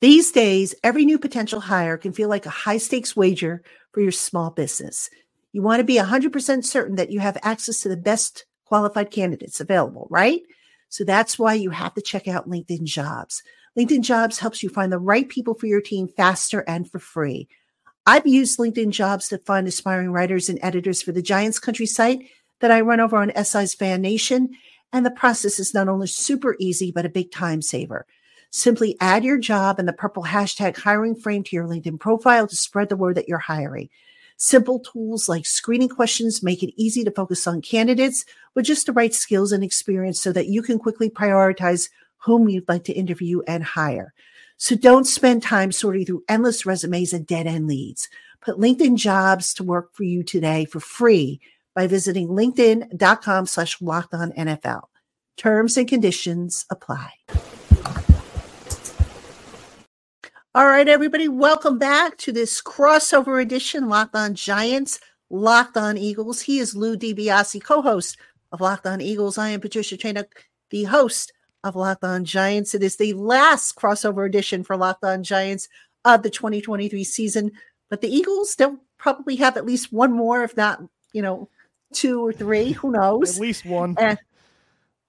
These 0.00 0.30
days, 0.30 0.76
every 0.84 1.04
new 1.04 1.18
potential 1.18 1.60
hire 1.60 1.96
can 1.96 2.12
feel 2.12 2.28
like 2.28 2.46
a 2.46 2.50
high 2.50 2.78
stakes 2.78 3.16
wager 3.16 3.62
for 3.92 4.00
your 4.00 4.12
small 4.12 4.50
business. 4.50 5.10
You 5.52 5.62
want 5.62 5.80
to 5.80 5.84
be 5.84 5.96
100% 5.96 6.64
certain 6.64 6.96
that 6.96 7.10
you 7.10 7.18
have 7.18 7.36
access 7.42 7.80
to 7.80 7.88
the 7.88 7.96
best 7.96 8.46
qualified 8.64 9.10
candidates 9.10 9.60
available, 9.60 10.06
right? 10.08 10.42
So 10.88 11.02
that's 11.02 11.36
why 11.36 11.54
you 11.54 11.70
have 11.70 11.94
to 11.94 12.00
check 12.00 12.28
out 12.28 12.48
LinkedIn 12.48 12.84
Jobs. 12.84 13.42
LinkedIn 13.76 14.02
Jobs 14.02 14.38
helps 14.38 14.62
you 14.62 14.68
find 14.68 14.92
the 14.92 15.00
right 15.00 15.28
people 15.28 15.54
for 15.54 15.66
your 15.66 15.80
team 15.80 16.06
faster 16.06 16.60
and 16.68 16.88
for 16.88 17.00
free. 17.00 17.48
I've 18.06 18.26
used 18.26 18.58
LinkedIn 18.58 18.90
Jobs 18.90 19.28
to 19.28 19.38
find 19.38 19.66
aspiring 19.66 20.12
writers 20.12 20.48
and 20.48 20.60
editors 20.62 21.02
for 21.02 21.10
the 21.10 21.22
Giants 21.22 21.58
Country 21.58 21.86
site 21.86 22.20
that 22.60 22.70
I 22.70 22.82
run 22.82 23.00
over 23.00 23.16
on 23.16 23.32
SI's 23.44 23.74
Fan 23.74 24.00
Nation. 24.00 24.50
And 24.92 25.04
the 25.04 25.10
process 25.10 25.58
is 25.58 25.74
not 25.74 25.88
only 25.88 26.06
super 26.06 26.56
easy, 26.58 26.92
but 26.92 27.04
a 27.04 27.10
big 27.10 27.32
time 27.32 27.62
saver. 27.62 28.06
Simply 28.50 28.96
add 29.00 29.24
your 29.24 29.38
job 29.38 29.78
and 29.78 29.86
the 29.86 29.92
purple 29.92 30.24
hashtag 30.24 30.76
hiring 30.76 31.14
frame 31.14 31.42
to 31.44 31.56
your 31.56 31.66
LinkedIn 31.66 32.00
profile 32.00 32.46
to 32.46 32.56
spread 32.56 32.88
the 32.88 32.96
word 32.96 33.16
that 33.16 33.28
you're 33.28 33.38
hiring. 33.38 33.88
Simple 34.36 34.78
tools 34.80 35.28
like 35.28 35.44
screening 35.44 35.88
questions 35.88 36.42
make 36.42 36.62
it 36.62 36.72
easy 36.80 37.04
to 37.04 37.10
focus 37.10 37.46
on 37.46 37.60
candidates 37.60 38.24
with 38.54 38.64
just 38.64 38.86
the 38.86 38.92
right 38.92 39.12
skills 39.12 39.52
and 39.52 39.64
experience 39.64 40.20
so 40.20 40.32
that 40.32 40.46
you 40.46 40.62
can 40.62 40.78
quickly 40.78 41.10
prioritize 41.10 41.90
whom 42.18 42.48
you'd 42.48 42.68
like 42.68 42.84
to 42.84 42.92
interview 42.92 43.42
and 43.46 43.64
hire. 43.64 44.14
So 44.56 44.76
don't 44.76 45.06
spend 45.06 45.42
time 45.42 45.72
sorting 45.72 46.06
through 46.06 46.24
endless 46.28 46.64
resumes 46.64 47.12
and 47.12 47.26
dead 47.26 47.46
end 47.46 47.66
leads. 47.68 48.08
Put 48.40 48.58
LinkedIn 48.58 48.96
jobs 48.96 49.52
to 49.54 49.64
work 49.64 49.92
for 49.92 50.04
you 50.04 50.22
today 50.22 50.64
for 50.64 50.80
free 50.80 51.40
by 51.74 51.86
visiting 51.86 52.28
linkedin.com 52.28 53.46
slash 53.46 53.80
locked 53.80 54.14
on 54.14 54.32
NFL. 54.32 54.82
Terms 55.36 55.76
and 55.76 55.88
conditions 55.88 56.64
apply. 56.70 57.10
All 60.58 60.66
right, 60.66 60.88
everybody, 60.88 61.28
welcome 61.28 61.78
back 61.78 62.16
to 62.16 62.32
this 62.32 62.60
crossover 62.60 63.40
edition 63.40 63.88
Locked 63.88 64.16
On 64.16 64.34
Giants, 64.34 64.98
Locked 65.30 65.76
On 65.76 65.96
Eagles. 65.96 66.40
He 66.40 66.58
is 66.58 66.74
Lou 66.74 66.96
DiBiase, 66.96 67.62
co-host 67.62 68.16
of 68.50 68.60
Locked 68.60 68.84
On 68.84 69.00
Eagles. 69.00 69.38
I 69.38 69.50
am 69.50 69.60
Patricia 69.60 69.96
Traina, 69.96 70.24
the 70.70 70.82
host 70.82 71.32
of 71.62 71.76
Locked 71.76 72.02
On 72.02 72.24
Giants. 72.24 72.74
It 72.74 72.82
is 72.82 72.96
the 72.96 73.12
last 73.12 73.76
crossover 73.76 74.26
edition 74.26 74.64
for 74.64 74.76
Locked 74.76 75.04
On 75.04 75.22
Giants 75.22 75.68
of 76.04 76.24
the 76.24 76.30
2023 76.30 77.04
season, 77.04 77.52
but 77.88 78.00
the 78.00 78.12
Eagles 78.12 78.50
still 78.50 78.78
probably 78.98 79.36
have 79.36 79.56
at 79.56 79.64
least 79.64 79.92
one 79.92 80.12
more, 80.12 80.42
if 80.42 80.56
not, 80.56 80.82
you 81.12 81.22
know, 81.22 81.48
two 81.92 82.26
or 82.26 82.32
three. 82.32 82.72
Who 82.72 82.90
knows? 82.90 83.36
at 83.36 83.40
least 83.40 83.64
one. 83.64 83.94
And 83.96 84.18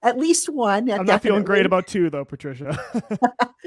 at 0.02 0.18
least 0.18 0.48
one. 0.48 0.78
I'm 0.78 0.86
definitely. 0.86 1.12
not 1.12 1.22
feeling 1.22 1.44
great 1.44 1.66
about 1.66 1.86
two 1.86 2.10
though, 2.10 2.24
Patricia. 2.24 2.78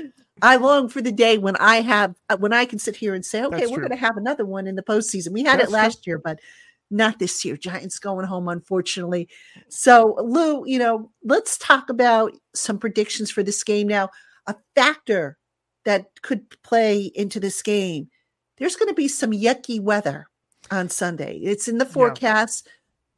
I 0.41 0.57
long 0.57 0.89
for 0.89 1.01
the 1.01 1.11
day 1.11 1.37
when 1.37 1.55
I 1.57 1.81
have 1.81 2.15
uh, 2.29 2.37
when 2.37 2.53
I 2.53 2.65
can 2.65 2.79
sit 2.79 2.95
here 2.95 3.13
and 3.13 3.25
say, 3.25 3.43
okay, 3.43 3.59
That's 3.59 3.71
we're 3.71 3.77
going 3.77 3.91
to 3.91 3.95
have 3.95 4.17
another 4.17 4.45
one 4.45 4.67
in 4.67 4.75
the 4.75 4.83
postseason. 4.83 5.31
We 5.31 5.43
had 5.43 5.59
That's 5.59 5.69
it 5.69 5.71
true. 5.71 5.81
last 5.81 6.07
year, 6.07 6.21
but 6.23 6.39
not 6.89 7.19
this 7.19 7.43
year. 7.45 7.57
Giants 7.57 7.99
going 7.99 8.25
home, 8.25 8.47
unfortunately. 8.47 9.29
So, 9.69 10.15
Lou, 10.21 10.65
you 10.65 10.79
know, 10.79 11.11
let's 11.23 11.57
talk 11.57 11.89
about 11.89 12.33
some 12.53 12.77
predictions 12.77 13.31
for 13.31 13.43
this 13.43 13.63
game 13.63 13.87
now. 13.87 14.09
A 14.47 14.55
factor 14.75 15.37
that 15.85 16.07
could 16.21 16.49
play 16.63 17.11
into 17.15 17.39
this 17.39 17.61
game. 17.61 18.09
There's 18.57 18.75
going 18.75 18.89
to 18.89 18.95
be 18.95 19.07
some 19.07 19.31
yucky 19.31 19.81
weather 19.81 20.27
on 20.71 20.89
Sunday. 20.89 21.37
It's 21.37 21.67
in 21.67 21.77
the 21.77 21.85
forecast. 21.85 22.67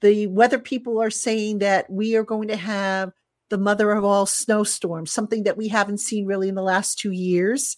The 0.01 0.27
weather 0.27 0.59
people 0.59 1.01
are 1.01 1.09
saying 1.09 1.59
that 1.59 1.89
we 1.89 2.15
are 2.15 2.23
going 2.23 2.47
to 2.49 2.55
have 2.57 3.11
the 3.49 3.57
mother 3.57 3.91
of 3.91 4.03
all 4.03 4.25
snowstorms, 4.25 5.11
something 5.11 5.43
that 5.43 5.57
we 5.57 5.67
haven't 5.67 5.99
seen 5.99 6.25
really 6.25 6.49
in 6.49 6.55
the 6.55 6.61
last 6.63 6.97
two 6.99 7.11
years. 7.11 7.77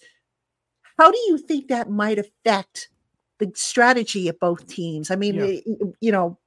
How 0.97 1.11
do 1.11 1.17
you 1.27 1.37
think 1.37 1.67
that 1.67 1.89
might 1.89 2.17
affect 2.17 2.89
the 3.39 3.51
strategy 3.55 4.27
of 4.29 4.39
both 4.39 4.65
teams? 4.67 5.11
I 5.11 5.15
mean, 5.15 5.35
Yeah. 5.35 5.45
it- 5.45 5.65
you 6.01 6.11
know, 6.11 6.37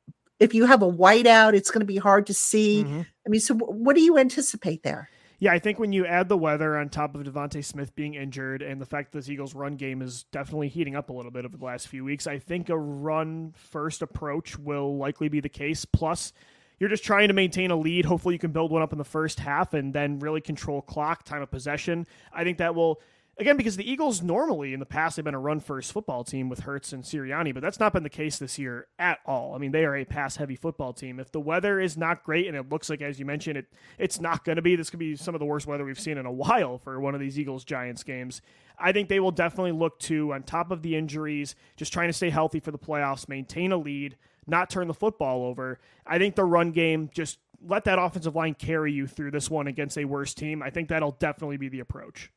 if 0.41 0.55
you 0.55 0.65
have 0.67 0.83
a 0.83 0.91
whiteout, 0.91 1.55
it's 1.55 1.71
going 1.71 1.81
to 1.81 1.87
be 1.87 1.99
hard 1.99 2.27
to 2.27 2.35
see. 2.35 2.85
Mhm. 2.85 3.07
I 3.27 3.29
mean, 3.29 3.41
so 3.41 3.55
what 3.55 3.95
do 3.95 4.03
you 4.03 4.19
anticipate 4.19 4.83
there? 4.83 5.09
Yeah, 5.43 5.53
I 5.53 5.59
think 5.59 5.79
when 5.79 5.95
you 5.95 6.05
add 6.05 6.29
the 6.29 6.37
weather 6.37 6.77
on 6.77 6.91
top 6.91 7.15
of 7.15 7.23
DeVonta 7.23 7.65
Smith 7.65 7.95
being 7.95 8.13
injured 8.13 8.61
and 8.61 8.79
the 8.79 8.85
fact 8.85 9.11
that 9.11 9.19
this 9.19 9.31
Eagles 9.31 9.55
run 9.55 9.77
game 9.77 10.03
is 10.03 10.25
definitely 10.25 10.69
heating 10.69 10.95
up 10.95 11.09
a 11.09 11.15
little 11.15 11.31
bit 11.31 11.47
over 11.47 11.57
the 11.57 11.65
last 11.65 11.89
few 11.89 12.05
weeks, 12.05 12.27
I 12.27 12.39
think 12.39 12.69
a 12.69 12.77
run 12.77 13.55
first 13.57 14.03
approach 14.03 14.59
will 14.59 14.99
likely 14.99 15.31
be 15.31 15.41
the 15.41 15.49
case. 15.49 15.87
Plus, 15.87 16.35
you're 16.79 16.91
just 16.91 17.05
trying 17.05 17.29
to 17.29 17.35
maintain 17.35 17.71
a 17.71 17.77
lead. 17.77 18.05
Hopefully, 18.05 18.35
you 18.35 18.39
can 18.39 18.53
build 18.53 18.71
one 18.71 18.83
up 18.83 18.93
in 18.93 18.99
the 18.99 19.05
first 19.05 19.41
half 19.41 19.73
and 19.73 19.95
then 19.95 20.19
really 20.19 20.43
control 20.43 20.83
clock, 20.83 21.25
time 21.25 21.41
of 21.41 21.51
possession. 21.51 22.07
I 22.33 22.45
think 22.45 22.59
that 22.59 22.75
will. 22.75 23.01
Again, 23.41 23.57
because 23.57 23.79
the 23.79 23.91
Eagles 23.91 24.21
normally 24.21 24.75
in 24.75 24.81
the 24.81 24.87
past 24.87 25.17
have 25.17 25.25
been 25.25 25.33
a 25.33 25.41
run 25.41 25.61
first 25.61 25.95
football 25.95 26.25
team 26.25 26.51
with 26.51 26.61
Hurts 26.61 26.93
and 26.93 27.03
Sirianni, 27.03 27.55
but 27.55 27.63
that's 27.63 27.81
not 27.81 27.95
been 27.95 28.03
the 28.03 28.11
case 28.11 28.39
this 28.39 28.59
year 28.59 28.87
at 28.99 29.19
all. 29.25 29.55
I 29.55 29.59
mean, 29.59 29.73
they 29.73 29.87
are 29.87 29.97
a 29.97 30.05
pass 30.05 30.37
heavy 30.37 30.57
football 30.57 30.93
team. 30.93 31.19
If 31.19 31.33
the 31.33 31.41
weather 31.41 31.81
is 31.81 31.97
not 31.97 32.23
great, 32.23 32.49
and 32.49 32.55
it 32.55 32.69
looks 32.69 32.91
like, 32.91 33.01
as 33.01 33.19
you 33.19 33.25
mentioned, 33.25 33.57
it 33.57 33.73
it's 33.97 34.21
not 34.21 34.45
going 34.45 34.57
to 34.57 34.63
be, 34.63 34.77
this 34.77 34.91
could 34.91 34.99
be 34.99 35.17
some 35.17 35.35
of 35.35 35.39
the 35.39 35.47
worst 35.47 35.67
weather 35.67 35.87
we've 35.87 35.99
seen 35.99 36.19
in 36.19 36.27
a 36.27 36.31
while 36.31 36.77
for 36.77 37.01
one 37.01 37.15
of 37.15 37.21
these 37.21 37.39
Eagles 37.39 37.65
Giants 37.65 38.03
games. 38.03 38.43
I 38.79 38.93
think 38.93 39.09
they 39.09 39.21
will 39.21 39.31
definitely 39.31 39.73
look 39.73 39.99
to, 40.01 40.35
on 40.35 40.43
top 40.43 40.71
of 40.71 40.83
the 40.83 40.95
injuries, 40.95 41.55
just 41.79 41.95
trying 41.95 42.11
to 42.11 42.13
stay 42.13 42.29
healthy 42.29 42.61
for 42.61 42.73
the 42.73 42.79
playoffs, 42.79 43.27
maintain 43.27 43.73
a 43.73 43.79
lead, 43.79 44.19
not 44.47 44.69
turn 44.69 44.87
the 44.87 44.93
football 44.93 45.47
over. 45.47 45.81
I 46.07 46.19
think 46.19 46.35
the 46.35 46.45
run 46.45 46.73
game, 46.73 47.09
just 47.15 47.39
let 47.67 47.85
that 47.85 47.99
offensive 47.99 48.37
line 48.37 48.53
carry 48.53 48.93
you 48.93 49.07
through 49.07 49.31
this 49.31 49.49
one 49.49 49.67
against 49.67 49.97
a 49.97 50.05
worse 50.05 50.35
team. 50.35 50.63
I 50.63 50.69
think 50.69 50.91
that'll 50.91 51.13
definitely 51.13 51.57
be 51.57 51.71
the 51.71 51.81
approach. 51.81 52.31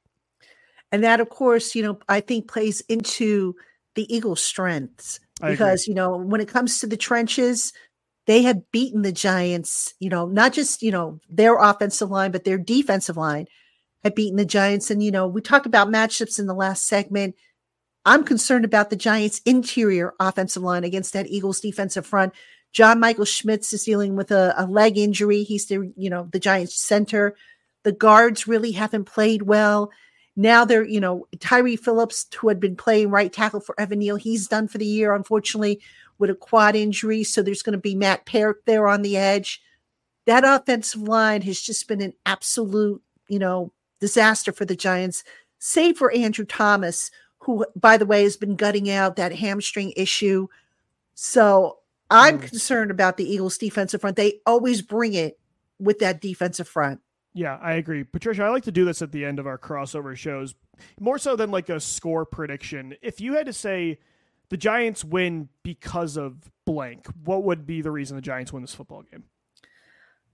And 0.94 1.04
that, 1.04 1.20
of 1.20 1.30
course, 1.30 1.74
you 1.74 1.82
know, 1.82 1.98
I 2.08 2.22
think 2.22 2.48
plays 2.48 2.82
into 2.82 3.56
the 3.96 4.16
Eagles' 4.16 4.44
strengths 4.44 5.20
because, 5.42 5.88
you 5.88 5.96
know, 5.96 6.16
when 6.16 6.40
it 6.40 6.48
comes 6.48 6.80
to 6.80 6.88
the 6.88 6.96
trenches, 6.96 7.74
they 8.28 8.44
have 8.44 8.72
beaten 8.72 9.02
the 9.02 9.12
Giants, 9.12 9.96
you 10.00 10.10
know, 10.10 10.28
not 10.28 10.54
just, 10.54 10.84
you 10.84 10.92
know, 10.92 11.20
their 11.28 11.58
offensive 11.58 12.12
line, 12.12 12.32
but 12.32 12.44
their 12.44 12.60
defensive 12.60 13.18
line 13.18 13.48
have 14.04 14.14
beaten 14.14 14.38
the 14.38 14.46
Giants. 14.46 14.92
And, 14.92 15.02
you 15.04 15.10
know, 15.10 15.26
we 15.26 15.42
talked 15.42 15.66
about 15.66 15.90
matchups 15.90 16.38
in 16.38 16.46
the 16.46 16.54
last 16.54 16.86
segment. 16.86 17.36
I'm 18.06 18.24
concerned 18.24 18.64
about 18.64 18.92
the 18.92 18.96
Giants' 18.96 19.42
interior 19.46 20.14
offensive 20.20 20.62
line 20.62 20.84
against 20.84 21.14
that 21.14 21.28
Eagles 21.28 21.60
defensive 21.60 22.06
front. 22.06 22.34
John 22.72 23.00
Michael 23.00 23.26
Schmitz 23.26 23.74
is 23.74 23.84
dealing 23.84 24.16
with 24.16 24.30
a, 24.30 24.54
a 24.56 24.68
leg 24.68 25.00
injury. 25.00 25.42
He's 25.42 25.66
the, 25.66 25.92
you 25.98 26.12
know, 26.12 26.30
the 26.32 26.40
Giants 26.40 26.80
center. 26.80 27.36
The 27.84 27.94
guards 27.94 28.48
really 28.48 28.74
haven't 28.74 29.06
played 29.06 29.42
well. 29.42 29.90
Now 30.36 30.66
they're, 30.66 30.86
you 30.86 31.00
know, 31.00 31.28
Tyre 31.40 31.78
Phillips, 31.78 32.26
who 32.36 32.48
had 32.48 32.60
been 32.60 32.76
playing 32.76 33.10
right 33.12 33.32
tackle 33.32 33.60
for 33.60 33.80
Evan 33.80 34.00
Neal, 34.00 34.16
he's 34.16 34.48
done 34.48 34.68
for 34.68 34.80
the 34.80 34.86
year, 34.86 35.14
unfortunately, 35.14 35.80
with 36.18 36.30
a 36.30 36.36
quad 36.36 36.76
injury. 36.76 37.24
So 37.24 37.42
there's 37.42 37.62
going 37.62 37.74
to 37.74 37.80
be 37.80 37.96
Matt 37.96 38.26
Peart 38.26 38.64
there 38.66 38.88
on 38.88 39.04
the 39.04 39.16
edge. 39.18 39.62
That 40.26 40.44
offensive 40.44 41.02
line 41.02 41.42
has 41.44 41.62
just 41.62 41.88
been 41.88 42.02
an 42.02 42.14
absolute, 42.26 43.02
you 43.28 43.40
know, 43.40 43.72
disaster 44.00 44.52
for 44.52 44.66
the 44.66 44.76
Giants, 44.76 45.24
save 45.60 45.98
for 45.98 46.12
Andrew 46.12 46.46
Thomas, 46.46 47.12
who, 47.40 47.66
by 47.76 47.98
the 47.98 48.06
way, 48.06 48.24
has 48.24 48.38
been 48.38 48.56
gutting 48.56 48.90
out 48.90 49.18
that 49.18 49.36
hamstring 49.36 49.94
issue. 49.96 50.48
So 51.14 51.80
I'm 52.10 52.40
Mm. 52.40 52.48
concerned 52.48 52.92
about 52.92 53.18
the 53.18 53.32
Eagles' 53.32 53.58
defensive 53.58 54.02
front. 54.02 54.16
They 54.16 54.40
always 54.46 54.82
bring 54.82 55.14
it 55.14 55.40
with 55.80 56.00
that 56.00 56.22
defensive 56.22 56.68
front. 56.68 57.02
Yeah, 57.34 57.58
I 57.62 57.74
agree. 57.74 58.04
Patricia, 58.04 58.44
I 58.44 58.50
like 58.50 58.64
to 58.64 58.72
do 58.72 58.86
this 58.86 59.02
at 59.02 59.12
the 59.12 59.26
end 59.26 59.40
of 59.40 59.48
our 59.48 59.58
crossover 59.58 60.16
shows, 60.16 60.54
more 61.00 61.18
so 61.18 61.36
than 61.36 61.50
like 61.52 61.70
a 61.70 61.80
score 61.80 62.26
prediction. 62.26 62.96
If 63.02 63.20
you 63.20 63.34
had 63.34 63.48
to 63.48 63.54
say 63.54 63.98
the 64.50 64.58
Giants 64.58 65.04
win 65.04 65.50
because 65.64 66.16
of 66.16 66.36
blank, 66.66 67.08
what 67.24 67.44
would 67.44 67.66
be 67.66 67.82
the 67.82 67.90
reason 67.92 68.16
the 68.16 68.22
Giants 68.22 68.54
win 68.54 68.62
this 68.62 68.76
football 68.76 69.02
game? 69.02 69.24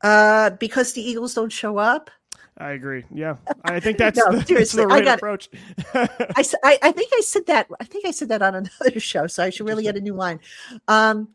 Uh, 0.01 0.49
because 0.51 0.93
the 0.93 1.01
Eagles 1.01 1.33
don't 1.33 1.51
show 1.51 1.77
up. 1.77 2.09
I 2.57 2.71
agree. 2.71 3.05
Yeah, 3.13 3.37
I 3.63 3.79
think 3.79 3.97
that's, 3.97 4.17
No, 4.17 4.31
the, 4.37 4.53
that's 4.55 4.73
the 4.73 4.81
I 4.81 4.85
right 4.85 5.07
it. 5.07 5.07
approach. 5.07 5.49
I, 5.93 6.43
I- 6.63 6.79
I 6.81 6.91
think 6.91 7.11
I 7.13 7.21
said 7.21 7.45
that. 7.47 7.67
I 7.79 7.85
think 7.85 8.05
I 8.05 8.11
said 8.11 8.27
that 8.29 8.41
on 8.41 8.55
another 8.55 8.99
show, 8.99 9.27
so 9.27 9.43
I 9.43 9.49
should 9.49 9.65
really 9.67 9.83
get 9.83 9.95
a 9.95 10.01
new 10.01 10.13
line. 10.13 10.41
Um, 10.89 11.29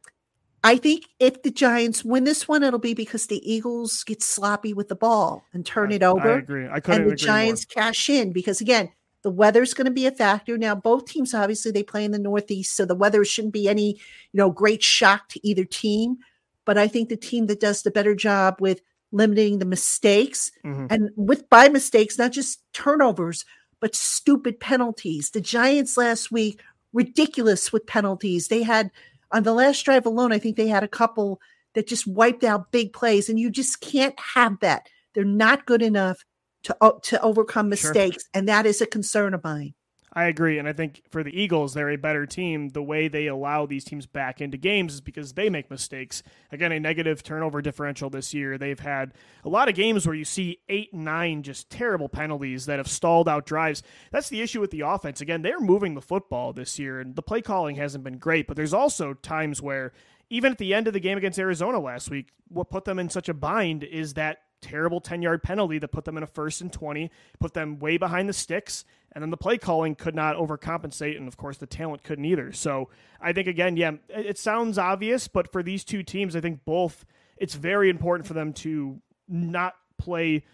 I 0.65 0.79
think 0.79 1.05
if 1.21 1.43
the 1.43 1.51
Giants 1.51 2.05
win 2.05 2.25
this 2.25 2.49
one, 2.49 2.63
it'll 2.63 2.79
be 2.79 2.95
because 2.95 3.27
the 3.27 3.41
Eagles 3.51 4.03
get 4.03 4.23
sloppy 4.23 4.73
with 4.73 4.89
the 4.89 4.97
ball 4.97 5.45
and 5.53 5.65
turn 5.65 5.93
it 5.93 6.03
over. 6.03 6.37
I 6.37 6.39
agree. 6.39 6.67
I 6.67 6.81
couldn't 6.81 7.03
and 7.03 7.11
the 7.11 7.17
Giants 7.17 7.67
cash 7.67 8.09
in 8.09 8.33
because 8.33 8.63
again, 8.63 8.91
the 9.21 9.31
weather's 9.31 9.75
going 9.75 9.85
to 9.85 9.91
be 9.91 10.07
a 10.07 10.11
factor. 10.11 10.57
Now, 10.57 10.75
both 10.75 11.05
teams 11.05 11.35
obviously 11.35 11.71
they 11.71 11.83
play 11.83 12.05
in 12.05 12.13
the 12.13 12.19
Northeast, 12.19 12.75
so 12.75 12.87
the 12.87 12.95
weather 12.95 13.25
shouldn't 13.27 13.53
be 13.53 13.69
any 13.69 13.91
you 13.91 14.39
know 14.39 14.51
great 14.51 14.83
shock 14.83 15.29
to 15.31 15.47
either 15.47 15.65
team. 15.65 16.17
But 16.65 16.79
I 16.79 16.89
think 16.89 17.11
the 17.11 17.17
team 17.17 17.47
that 17.49 17.61
does 17.61 17.83
the 17.83 17.91
better 17.91 18.15
job 18.15 18.57
with 18.59 18.81
limiting 19.13 19.59
the 19.59 19.67
mistakes 19.67 20.51
more. 20.65 20.73
Mhm. 20.75 20.87
and 20.91 21.11
with 21.17 21.49
by 21.51 21.69
mistakes, 21.69 22.19
not 22.19 22.33
just 22.33 22.61
turnovers, 22.73 23.45
but 23.81 23.95
stupid 23.95 24.61
penalties. 24.61 25.31
The 25.31 25.43
Giants 25.43 25.99
last 25.99 26.33
week, 26.33 26.61
ridiculous 26.95 27.71
with 27.71 27.87
penalties. 27.87 28.49
They 28.49 28.63
had 28.63 28.91
on 29.33 29.43
the 29.43 29.53
last 29.53 29.85
drive 29.85 30.07
alone, 30.07 30.33
I 30.33 30.39
think 30.39 30.57
they 30.57 30.69
had 30.69 30.85
a 30.85 30.89
couple 30.89 31.41
that 31.75 31.87
just 31.87 32.07
wiped 32.07 32.45
out 32.45 32.71
big 32.71 32.93
plays, 32.93 33.29
and 33.29 33.39
you 33.39 33.51
just 33.51 33.81
can't 33.81 34.19
have 34.35 34.61
that. 34.61 34.89
They're 35.15 35.25
not 35.25 35.67
good 35.67 35.83
enough 35.83 36.25
to 36.65 36.77
to 37.03 37.21
overcome 37.21 37.67
Sure. 37.67 37.71
mistakes, 37.71 38.25
and 38.33 38.49
that 38.49 38.67
is 38.67 38.81
a 38.81 38.87
concern 38.87 39.35
of 39.35 39.45
mine. 39.45 39.75
I 40.17 40.27
agree. 40.27 40.59
And 40.59 40.69
I 40.69 40.73
think 40.73 41.03
for 41.11 41.25
the 41.25 41.37
Eagles, 41.39 41.75
they're 41.75 41.91
a 41.91 41.97
better 41.97 42.25
team. 42.25 42.69
The 42.69 42.83
way 42.83 43.09
they 43.09 43.27
allow 43.27 43.67
these 43.67 43.85
teams 43.85 44.07
back 44.07 44.41
into 44.41 44.57
games 44.57 44.95
is 44.95 45.01
because 45.01 45.33
they 45.33 45.51
make 45.51 45.71
mistakes. 45.71 46.23
Again, 46.53 46.71
a 46.71 46.79
negative 46.79 47.25
turnover 47.25 47.61
differential 47.61 48.11
this 48.11 48.33
year. 48.33 48.57
They've 48.57 48.79
had 48.79 49.13
a 49.45 49.49
lot 49.49 49.69
of 49.69 49.75
games 49.75 50.07
where 50.07 50.15
you 50.15 50.25
see 50.25 50.61
eight, 50.69 50.95
nine 50.95 51.43
just 51.43 51.69
terrible 51.69 52.09
penalties 52.09 52.67
that 52.67 52.79
have 52.79 52.89
stalled 52.89 53.29
out 53.29 53.45
drives. 53.45 53.83
That's 54.13 54.29
the 54.29 54.41
issue 54.41 54.61
with 54.61 54.71
the 54.71 54.83
offense. 54.83 55.21
Again, 55.21 55.43
they're 55.43 55.59
moving 55.59 55.95
the 55.95 56.01
football 56.01 56.53
this 56.53 56.79
year, 56.79 57.01
and 57.01 57.17
the 57.17 57.23
play 57.23 57.43
calling 57.43 57.75
hasn't 57.75 58.05
been 58.05 58.19
great. 58.19 58.47
But 58.47 58.57
there's 58.57 58.75
also 58.75 59.15
times 59.15 59.61
where, 59.61 59.93
even 60.31 60.53
at 60.53 60.59
the 60.59 60.75
end 60.75 60.87
of 60.87 60.93
the 60.93 61.01
game 61.01 61.19
against 61.19 61.41
Arizona 61.41 61.81
last 61.81 62.09
week, 62.09 62.29
what 62.49 62.71
put 62.71 62.85
them 62.85 63.01
in 63.01 63.09
such 63.09 63.29
a 63.29 63.35
bind 63.35 63.83
is 63.83 64.15
that 64.15 64.44
terrible 64.65 65.01
10 65.01 65.23
yard 65.23 65.43
penalty 65.43 65.79
that 65.79 65.89
put 65.89 66.05
them 66.05 66.17
in 66.17 66.23
a 66.23 66.27
first 66.27 66.61
and 66.61 66.73
20, 66.73 67.11
put 67.39 67.55
them 67.55 67.79
way 67.79 67.99
behind 67.99 68.29
the 68.29 68.33
sticks. 68.33 68.85
And 69.13 69.23
then 69.23 69.31
the 69.31 69.37
play 69.37 69.59
calling 69.59 69.95
could 69.95 70.15
not 70.15 70.37
overcompensate. 70.37 71.17
And 71.17 71.29
of 71.29 71.37
course, 71.37 71.59
the 71.59 71.67
talent 71.67 72.03
couldn't 72.03 72.25
either. 72.25 72.51
So 72.53 72.89
I 73.21 73.33
think, 73.33 73.47
again, 73.47 73.77
yeah, 73.77 73.93
it 74.09 74.39
sounds 74.39 74.79
obvious, 74.79 75.29
but 75.29 75.53
for 75.53 75.63
these 75.63 75.85
two 75.85 76.03
teams, 76.03 76.35
I 76.35 76.41
think 76.41 76.65
both, 76.65 77.05
it's 77.37 77.55
very 77.55 77.91
important 77.91 78.27
for 78.27 78.35
them 78.35 78.53
to 78.55 79.01
not 79.29 79.75
play 79.99 80.45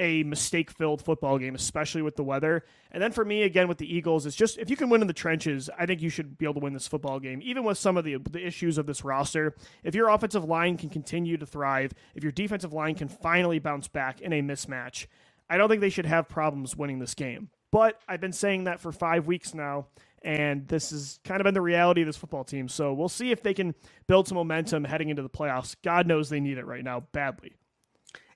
a 0.00 0.24
mistake 0.24 0.70
filled 0.70 1.04
football 1.04 1.38
game, 1.38 1.54
especially 1.54 2.02
with 2.02 2.16
the 2.16 2.24
weather. 2.24 2.64
And 2.90 3.02
then 3.02 3.12
for 3.12 3.24
me, 3.24 3.42
again, 3.42 3.68
with 3.68 3.78
the 3.78 3.94
Eagles, 3.94 4.26
it's 4.26 4.34
just 4.34 4.58
if 4.58 4.70
you 4.70 4.76
can 4.76 4.88
win 4.88 5.02
in 5.02 5.06
the 5.06 5.12
trenches, 5.12 5.68
I 5.78 5.86
think 5.86 6.00
you 6.00 6.08
should 6.08 6.38
be 6.38 6.46
able 6.46 6.54
to 6.54 6.60
win 6.60 6.72
this 6.72 6.88
football 6.88 7.20
game, 7.20 7.40
even 7.44 7.62
with 7.62 7.78
some 7.78 7.96
of 7.96 8.04
the, 8.04 8.16
the 8.16 8.44
issues 8.44 8.78
of 8.78 8.86
this 8.86 9.04
roster. 9.04 9.54
If 9.84 9.94
your 9.94 10.08
offensive 10.08 10.44
line 10.44 10.78
can 10.78 10.88
continue 10.88 11.36
to 11.36 11.46
thrive, 11.46 11.92
if 12.14 12.22
your 12.22 12.32
defensive 12.32 12.72
line 12.72 12.94
can 12.94 13.08
finally 13.08 13.58
bounce 13.58 13.86
back 13.86 14.20
in 14.20 14.32
a 14.32 14.40
mismatch, 14.42 15.06
I 15.48 15.58
don't 15.58 15.68
think 15.68 15.82
they 15.82 15.90
should 15.90 16.06
have 16.06 16.28
problems 16.28 16.74
winning 16.74 16.98
this 16.98 17.14
game. 17.14 17.50
But 17.70 18.00
I've 18.08 18.20
been 18.20 18.32
saying 18.32 18.64
that 18.64 18.80
for 18.80 18.90
five 18.90 19.26
weeks 19.26 19.54
now, 19.54 19.86
and 20.22 20.66
this 20.66 20.90
has 20.90 21.20
kind 21.24 21.40
of 21.40 21.44
been 21.44 21.54
the 21.54 21.60
reality 21.60 22.02
of 22.02 22.06
this 22.06 22.16
football 22.16 22.44
team. 22.44 22.68
So 22.68 22.92
we'll 22.92 23.08
see 23.08 23.30
if 23.30 23.42
they 23.42 23.54
can 23.54 23.74
build 24.06 24.28
some 24.28 24.36
momentum 24.36 24.84
heading 24.84 25.08
into 25.08 25.22
the 25.22 25.30
playoffs. 25.30 25.76
God 25.82 26.06
knows 26.06 26.28
they 26.28 26.40
need 26.40 26.58
it 26.58 26.66
right 26.66 26.84
now 26.84 27.04
badly. 27.12 27.54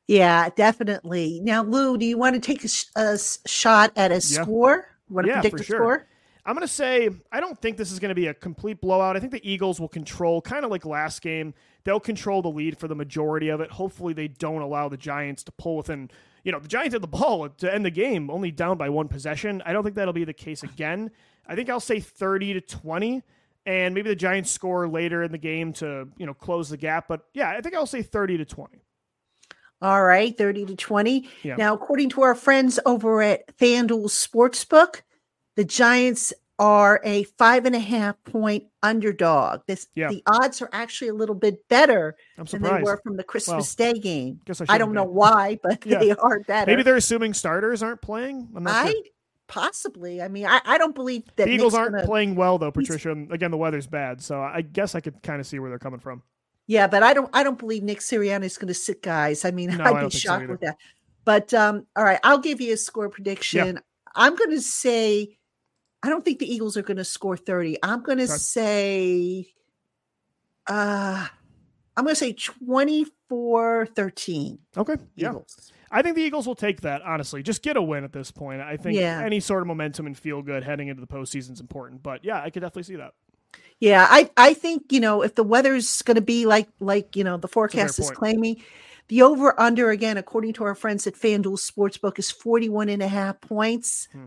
Yeah, 0.07 0.51
definitely. 0.55 1.41
Now, 1.43 1.63
Lou, 1.63 1.97
do 1.97 2.05
you 2.05 2.19
want 2.19 2.35
to 2.35 2.41
take 2.41 2.65
a, 2.65 2.69
sh- 2.69 2.87
a 2.95 3.19
shot 3.47 3.93
at 3.97 4.11
a 4.11 4.15
yeah. 4.15 4.21
score? 4.21 4.87
Want 5.09 5.27
to 5.27 5.33
yeah, 5.33 5.41
predict 5.41 5.61
a 5.61 5.65
sure. 5.65 5.79
score? 5.79 6.07
I'm 6.47 6.55
going 6.55 6.67
to 6.67 6.73
say 6.73 7.09
I 7.33 7.41
don't 7.41 7.59
think 7.59 7.79
this 7.79 7.91
is 7.91 7.99
going 7.99 8.11
to 8.11 8.15
be 8.15 8.27
a 8.27 8.35
complete 8.35 8.81
blowout. 8.81 9.17
I 9.17 9.21
think 9.21 9.33
the 9.33 9.51
Eagles 9.51 9.81
will 9.81 9.89
control, 9.89 10.43
kind 10.43 10.65
of 10.65 10.71
like 10.71 10.85
last 10.85 11.23
game. 11.23 11.55
They'll 11.85 12.01
control 12.01 12.43
the 12.43 12.51
lead 12.51 12.79
for 12.79 12.87
the 12.87 12.95
majority 12.95 13.49
of 13.49 13.61
it. 13.61 13.71
Hopefully, 13.71 14.13
they 14.13 14.29
don't 14.29 14.61
allow 14.61 14.89
the 14.89 14.97
Giants 14.97 15.43
to 15.45 15.53
pull 15.53 15.79
within. 15.79 16.11
You 16.43 16.53
know, 16.53 16.59
the 16.59 16.69
Giants 16.69 16.95
had 16.95 17.03
the 17.03 17.09
ball 17.09 17.49
to 17.49 17.75
end 17.75 17.87
the 17.87 17.91
game, 17.91 18.31
only 18.31 18.51
down 18.51 18.77
by 18.77 18.91
one 18.91 19.09
possession. 19.09 19.63
I 19.65 19.73
don't 19.73 19.83
think 19.83 19.97
that'll 19.97 20.13
be 20.13 20.25
the 20.25 20.35
case 20.35 20.63
again. 20.63 21.11
I 21.47 21.55
think 21.55 21.71
I'll 21.71 21.81
say 21.81 22.01
30 22.01 22.55
to 22.55 22.61
20, 22.61 23.23
and 23.65 23.95
maybe 23.95 24.11
the 24.11 24.17
Giants 24.17 24.51
score 24.51 24.87
later 24.87 25.23
in 25.23 25.33
the 25.33 25.39
game 25.39 25.73
to 25.75 26.09
you 26.19 26.27
know 26.27 26.35
close 26.35 26.69
the 26.69 26.77
gap. 26.77 27.09
But 27.09 27.23
yeah, 27.33 27.51
I 27.51 27.63
think 27.63 27.75
I'll 27.75 27.87
say 27.87 28.03
30 28.03 28.39
to 28.39 28.45
20. 28.45 28.84
All 29.85 30.03
right, 30.03 30.37
30 30.37 30.65
to 30.65 30.77
20. 30.77 31.29
Yeah. 31.43 31.57
Now, 31.57 31.75
according 31.75 32.09
to 32.11 32.23
our 32.23 32.35
friends 32.35 32.81
over 32.87 33.21
at 33.21 33.55
FanDuel 33.59 34.07
Sportsbook, 34.07 35.03
the 35.57 35.65
Giants 35.65 36.33
are 36.59 37.03
a 37.05 37.25
five 37.25 37.67
and 37.67 37.75
a 37.75 37.81
half 37.81 38.17
point 38.25 38.65
underdog. 38.83 39.61
This 39.67 39.89
yeah. 39.95 40.09
the 40.09 40.23
odds 40.27 40.63
are 40.63 40.71
actually 40.73 41.09
a 41.09 41.15
little 41.15 41.35
bit 41.35 41.69
better 41.69 42.17
than 42.51 42.63
they 42.63 42.81
were 42.81 42.99
from 43.05 43.19
the 43.19 43.25
Christmas 43.25 43.77
well, 43.79 43.93
Day 43.93 43.99
game. 43.99 44.41
I, 44.49 44.77
I 44.77 44.79
don't 44.79 44.95
know 44.95 45.05
why, 45.05 45.59
but 45.63 45.85
yeah. 45.85 45.99
they 45.99 46.13
are 46.13 46.41
better. 46.41 46.71
Maybe 46.71 46.83
they're 46.83 46.97
assuming 46.97 47.35
starters 47.35 47.83
aren't 47.83 48.01
playing. 48.01 48.49
I'm 48.57 48.65
not 48.65 48.87
I, 48.87 48.91
sure. 48.91 49.03
Possibly. 49.49 50.23
I 50.23 50.29
mean, 50.29 50.47
I, 50.47 50.63
I 50.65 50.79
don't 50.79 50.95
believe 50.95 51.25
that 51.37 51.45
the 51.45 51.53
Eagles 51.53 51.75
Nick's 51.75 51.81
aren't 51.81 51.95
gonna, 51.97 52.07
playing 52.07 52.37
well 52.37 52.57
though, 52.57 52.73
Patricia. 52.73 53.11
Again, 53.11 53.51
the 53.51 53.59
weather's 53.59 53.87
bad, 53.87 54.23
so 54.23 54.41
I 54.41 54.63
guess 54.63 54.95
I 54.95 55.01
could 55.01 55.23
kind 55.23 55.41
of 55.41 55.47
see 55.47 55.59
where 55.59 55.69
they're 55.69 55.79
coming 55.79 56.01
from. 56.01 56.23
Yeah, 56.67 56.87
but 56.87 57.03
I 57.03 57.13
don't 57.13 57.31
I 57.33 57.43
don't 57.43 57.59
believe 57.59 57.83
Nick 57.83 58.01
Sirianni 58.01 58.45
is 58.45 58.59
going 58.59 58.69
to 58.69 58.75
sit 58.75 59.03
guys. 59.03 59.45
I 59.45 59.51
mean, 59.51 59.71
no, 59.77 59.85
I'd 59.85 60.11
be 60.11 60.11
shocked 60.11 60.45
so 60.45 60.53
with 60.53 60.61
that. 60.61 60.77
But 61.25 61.55
um, 61.55 61.87
all 61.97 62.05
right, 62.05 62.21
I'll 62.23 62.39
give 62.39 62.61
you 62.61 62.75
a 62.75 62.77
score 62.77 63.09
prediction. 63.09 63.81
I'm 64.15 64.37
going 64.37 64.51
to 64.51 64.61
say 64.61 65.39
I 66.03 66.09
don't 66.09 66.25
think 66.25 66.39
the 66.39 66.53
Eagles 66.53 66.77
are 66.77 66.83
going 66.83 66.99
to 66.99 67.05
score 67.05 67.37
30. 67.37 67.79
I'm 67.83 68.03
going 68.03 68.19
to 68.19 68.29
say 68.29 69.49
uh 70.67 71.27
I'm 71.97 72.05
going 72.05 72.15
to 72.15 72.19
say 72.19 72.35
24-13. 72.35 74.59
Okay. 74.77 74.97
Yeah. 75.15 75.35
I 75.91 76.03
think 76.03 76.17
the 76.17 76.23
Eagles 76.23 76.47
will 76.47 76.57
take 76.57 76.81
that, 76.81 77.03
honestly. 77.03 77.43
Just 77.43 77.63
get 77.63 77.77
a 77.77 77.83
win 77.83 78.03
at 78.03 78.13
this 78.13 78.33
point. 78.33 78.61
I 78.61 78.77
think 78.77 78.99
yeah. 78.99 79.23
any 79.25 79.39
sort 79.39 79.63
of 79.63 79.69
momentum 79.69 80.07
and 80.07 80.19
feel 80.19 80.43
good 80.43 80.65
heading 80.65 80.89
into 80.89 81.01
the 81.01 81.07
postseason 81.07 81.53
is 81.53 81.61
important. 81.61 82.03
But 82.03 82.25
yeah, 82.25 82.43
I 82.43 82.51
could 82.51 82.61
definitely 82.61 82.83
see 82.83 82.97
that. 82.97 83.13
Yeah, 83.81 84.07
I 84.09 84.31
I 84.37 84.55
think 84.55 84.93
you 84.93 85.01
know 85.01 85.23
if 85.23 85.35
the 85.35 85.43
weather's 85.43 86.03
going 86.03 86.15
to 86.15 86.23
be 86.23 86.47
like 86.47 86.69
like 86.81 87.17
you 87.17 87.25
know 87.25 87.37
the 87.37 87.49
forecast 87.49 87.99
is 87.99 88.07
point. 88.07 88.19
claiming, 88.19 88.63
the 89.09 89.23
over 89.23 89.59
under 89.61 89.91
again 89.91 90.17
according 90.17 90.55
to 90.55 90.65
our 90.65 90.75
friends 90.75 91.07
at 91.07 91.15
FanDuel 91.15 91.59
Sportsbook 91.59 92.19
is 92.19 92.31
41 92.31 92.89
and 92.89 93.03
a 93.03 93.09
half 93.09 93.41
points. 93.41 94.09
Hmm. 94.13 94.27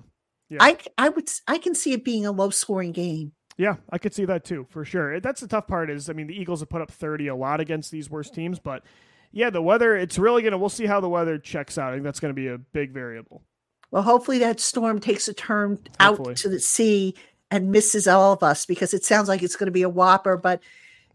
Yeah. 0.50 0.60
I 0.62 0.78
I 0.98 1.10
would 1.10 1.30
I 1.48 1.58
can 1.58 1.76
see 1.76 1.94
it 1.94 2.04
being 2.04 2.26
a 2.26 2.32
low 2.32 2.50
scoring 2.50 2.92
game. 2.92 3.34
Yeah, 3.58 3.78
I 3.90 3.98
could 3.98 4.14
see 4.14 4.26
that 4.26 4.46
too 4.46 4.68
for 4.70 4.86
sure. 4.86 5.20
That's 5.20 5.42
the 5.42 5.48
tough 5.48 5.68
part 5.68 5.90
is 5.90 6.10
I 6.10 6.14
mean 6.14 6.28
the 6.28 6.40
Eagles 6.40 6.60
have 6.60 6.70
put 6.70 6.82
up 6.82 6.92
30 6.92 7.28
a 7.28 7.36
lot 7.36 7.60
against 7.60 7.92
these 7.92 8.10
worst 8.10 8.34
teams, 8.34 8.60
but 8.60 8.84
yeah, 9.32 9.50
the 9.50 9.62
weather 9.62 9.96
it's 9.96 10.20
really 10.20 10.44
gonna 10.44 10.58
we'll 10.58 10.70
see 10.70 10.86
how 10.86 11.00
the 11.00 11.10
weather 11.10 11.38
checks 11.38 11.78
out. 11.78 11.92
I 11.92 11.96
think 11.96 12.04
that's 12.04 12.20
gonna 12.20 12.34
be 12.34 12.48
a 12.48 12.58
big 12.58 12.92
variable. 12.94 13.44
Well, 13.90 14.04
hopefully 14.04 14.40
that 14.40 14.60
storm 14.60 15.00
takes 15.00 15.28
a 15.28 15.34
turn 15.34 15.80
hopefully. 16.00 16.32
out 16.32 16.38
to 16.38 16.50
the 16.50 16.60
sea 16.60 17.16
and 17.52 17.72
misses 17.72 18.08
all 18.08 18.34
of 18.34 18.44
us 18.44 18.66
because 18.66 18.94
it 18.94 19.06
sounds 19.06 19.28
like 19.30 19.42
it's 19.42 19.56
going 19.56 19.68
to 19.68 19.72
be 19.72 19.84
a 19.84 19.90
whopper. 19.90 20.38
But 20.38 20.62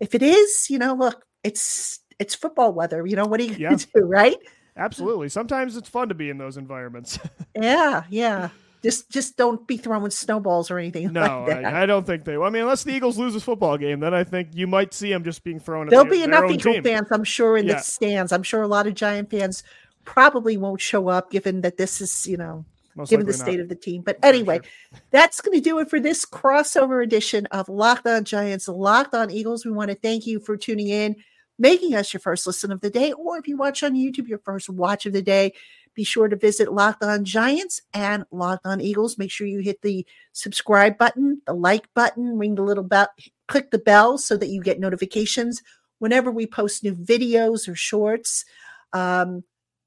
if 0.00 0.14
it 0.14 0.22
is, 0.22 0.68
you 0.70 0.78
know, 0.78 0.94
look, 0.94 1.24
it's 1.44 2.00
it's 2.18 2.34
football 2.34 2.72
weather. 2.72 3.06
You 3.06 3.16
know, 3.16 3.24
what 3.24 3.40
are 3.40 3.44
you 3.44 3.58
going 3.58 3.78
to 3.78 3.88
do, 3.94 4.04
right? 4.04 4.36
Absolutely. 4.76 5.28
Sometimes 5.28 5.76
it's 5.76 5.88
fun 5.88 6.08
to 6.08 6.14
be 6.14 6.30
in 6.30 6.38
those 6.38 6.56
environments. 6.56 7.18
yeah, 7.54 8.04
yeah. 8.08 8.48
Just 8.82 9.10
just 9.10 9.36
don't 9.36 9.64
be 9.68 9.76
throwing 9.76 10.10
snowballs 10.10 10.68
or 10.68 10.78
anything. 10.78 11.12
No, 11.12 11.44
like 11.46 11.64
I, 11.64 11.82
I, 11.82 11.86
don't 11.86 12.04
think 12.04 12.24
they. 12.24 12.36
Will. 12.36 12.46
I 12.46 12.50
mean, 12.50 12.62
unless 12.62 12.82
the 12.82 12.92
Eagles 12.92 13.16
lose 13.16 13.32
this 13.32 13.44
football 13.44 13.78
game, 13.78 14.00
then 14.00 14.12
I 14.12 14.24
think 14.24 14.48
you 14.54 14.66
might 14.66 14.92
see 14.92 15.08
them 15.08 15.22
just 15.22 15.44
being 15.44 15.60
thrown. 15.60 15.86
There'll 15.86 16.04
the, 16.04 16.10
be 16.10 16.22
enough 16.24 16.50
Eagle 16.50 16.74
team. 16.74 16.82
fans, 16.82 17.06
I'm 17.12 17.22
sure, 17.22 17.56
in 17.56 17.66
yeah. 17.66 17.74
the 17.74 17.80
stands. 17.80 18.32
I'm 18.32 18.42
sure 18.42 18.60
a 18.60 18.66
lot 18.66 18.88
of 18.88 18.94
Giant 18.94 19.30
fans 19.30 19.62
probably 20.04 20.56
won't 20.56 20.80
show 20.80 21.06
up, 21.06 21.30
given 21.30 21.60
that 21.60 21.76
this 21.76 22.00
is, 22.00 22.26
you 22.26 22.36
know, 22.36 22.64
most 22.96 23.10
given 23.10 23.26
the 23.26 23.32
state 23.32 23.56
not. 23.56 23.62
of 23.62 23.68
the 23.68 23.74
team. 23.74 24.02
But 24.02 24.18
anyway, 24.22 24.60
sure. 24.62 25.00
that's 25.10 25.40
going 25.40 25.56
to 25.56 25.62
do 25.62 25.78
it 25.78 25.88
for 25.88 26.00
this 26.00 26.24
crossover 26.24 27.02
edition 27.02 27.46
of 27.46 27.68
Locked 27.68 28.06
On 28.06 28.24
Giants, 28.24 28.68
Locked 28.68 29.14
On 29.14 29.30
Eagles. 29.30 29.64
We 29.64 29.72
want 29.72 29.90
to 29.90 29.96
thank 29.96 30.26
you 30.26 30.40
for 30.40 30.56
tuning 30.56 30.88
in, 30.88 31.16
making 31.58 31.94
us 31.94 32.12
your 32.12 32.20
first 32.20 32.46
listen 32.46 32.72
of 32.72 32.80
the 32.80 32.90
day, 32.90 33.12
or 33.12 33.38
if 33.38 33.48
you 33.48 33.56
watch 33.56 33.82
on 33.82 33.94
YouTube, 33.94 34.28
your 34.28 34.38
first 34.38 34.68
watch 34.68 35.06
of 35.06 35.12
the 35.12 35.22
day. 35.22 35.52
Be 35.94 36.04
sure 36.04 36.28
to 36.28 36.36
visit 36.36 36.72
Locked 36.72 37.04
On 37.04 37.24
Giants 37.24 37.82
and 37.92 38.24
Locked 38.30 38.66
On 38.66 38.80
Eagles. 38.80 39.18
Make 39.18 39.30
sure 39.30 39.46
you 39.46 39.58
hit 39.58 39.82
the 39.82 40.06
subscribe 40.32 40.96
button, 40.96 41.42
the 41.46 41.52
like 41.52 41.92
button, 41.94 42.38
ring 42.38 42.54
the 42.54 42.62
little 42.62 42.84
bell, 42.84 43.08
click 43.46 43.70
the 43.70 43.78
bell 43.78 44.16
so 44.16 44.36
that 44.38 44.48
you 44.48 44.62
get 44.62 44.80
notifications 44.80 45.62
whenever 45.98 46.30
we 46.30 46.46
post 46.46 46.82
new 46.82 46.94
videos 46.94 47.68
or 47.68 47.74
shorts. 47.74 48.44
Um, 48.92 49.44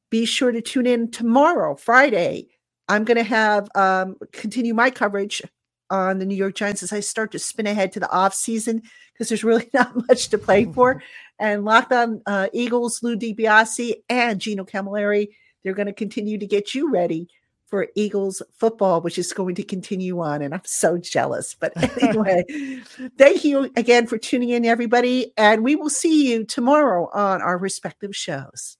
be 0.09 0.25
sure 0.25 0.51
to 0.51 0.61
tune 0.61 0.85
in 0.85 1.11
tomorrow, 1.11 1.75
Friday, 1.75 2.47
I'm 2.87 3.03
going 3.03 3.17
to 3.17 3.23
have 3.23 3.67
um, 3.75 4.17
continue 4.31 4.73
my 4.73 4.89
coverage 4.89 5.41
on 5.89 6.19
the 6.19 6.25
New 6.25 6.35
York 6.35 6.55
Giants 6.55 6.83
as 6.83 6.93
I 6.93 6.99
start 6.99 7.31
to 7.31 7.39
spin 7.39 7.67
ahead 7.67 7.91
to 7.93 7.99
the 7.99 8.11
off 8.11 8.33
season 8.33 8.81
because 9.13 9.29
there's 9.29 9.43
really 9.43 9.69
not 9.73 9.95
much 10.07 10.29
to 10.29 10.37
play 10.37 10.65
for. 10.65 11.01
and 11.39 11.65
Locked 11.65 11.91
On 11.91 12.21
uh, 12.25 12.47
Eagles, 12.53 13.01
Lou 13.03 13.15
DiBiase 13.15 13.95
and 14.09 14.39
Gino 14.39 14.63
Camilleri, 14.63 15.29
they're 15.63 15.73
going 15.73 15.87
to 15.87 15.93
continue 15.93 16.37
to 16.37 16.47
get 16.47 16.75
you 16.75 16.91
ready 16.91 17.27
for 17.67 17.87
Eagles 17.95 18.41
football, 18.53 19.01
which 19.01 19.17
is 19.17 19.33
going 19.33 19.55
to 19.55 19.63
continue 19.63 20.19
on. 20.21 20.41
And 20.41 20.53
I'm 20.53 20.61
so 20.65 20.97
jealous. 20.97 21.55
But 21.55 21.73
anyway, 22.01 22.43
thank 23.17 23.43
you 23.43 23.71
again 23.75 24.05
for 24.05 24.17
tuning 24.17 24.49
in, 24.49 24.65
everybody. 24.65 25.33
And 25.37 25.63
we 25.63 25.75
will 25.75 25.89
see 25.89 26.31
you 26.31 26.45
tomorrow 26.45 27.09
on 27.13 27.41
our 27.41 27.57
respective 27.57 28.15
shows. 28.15 28.77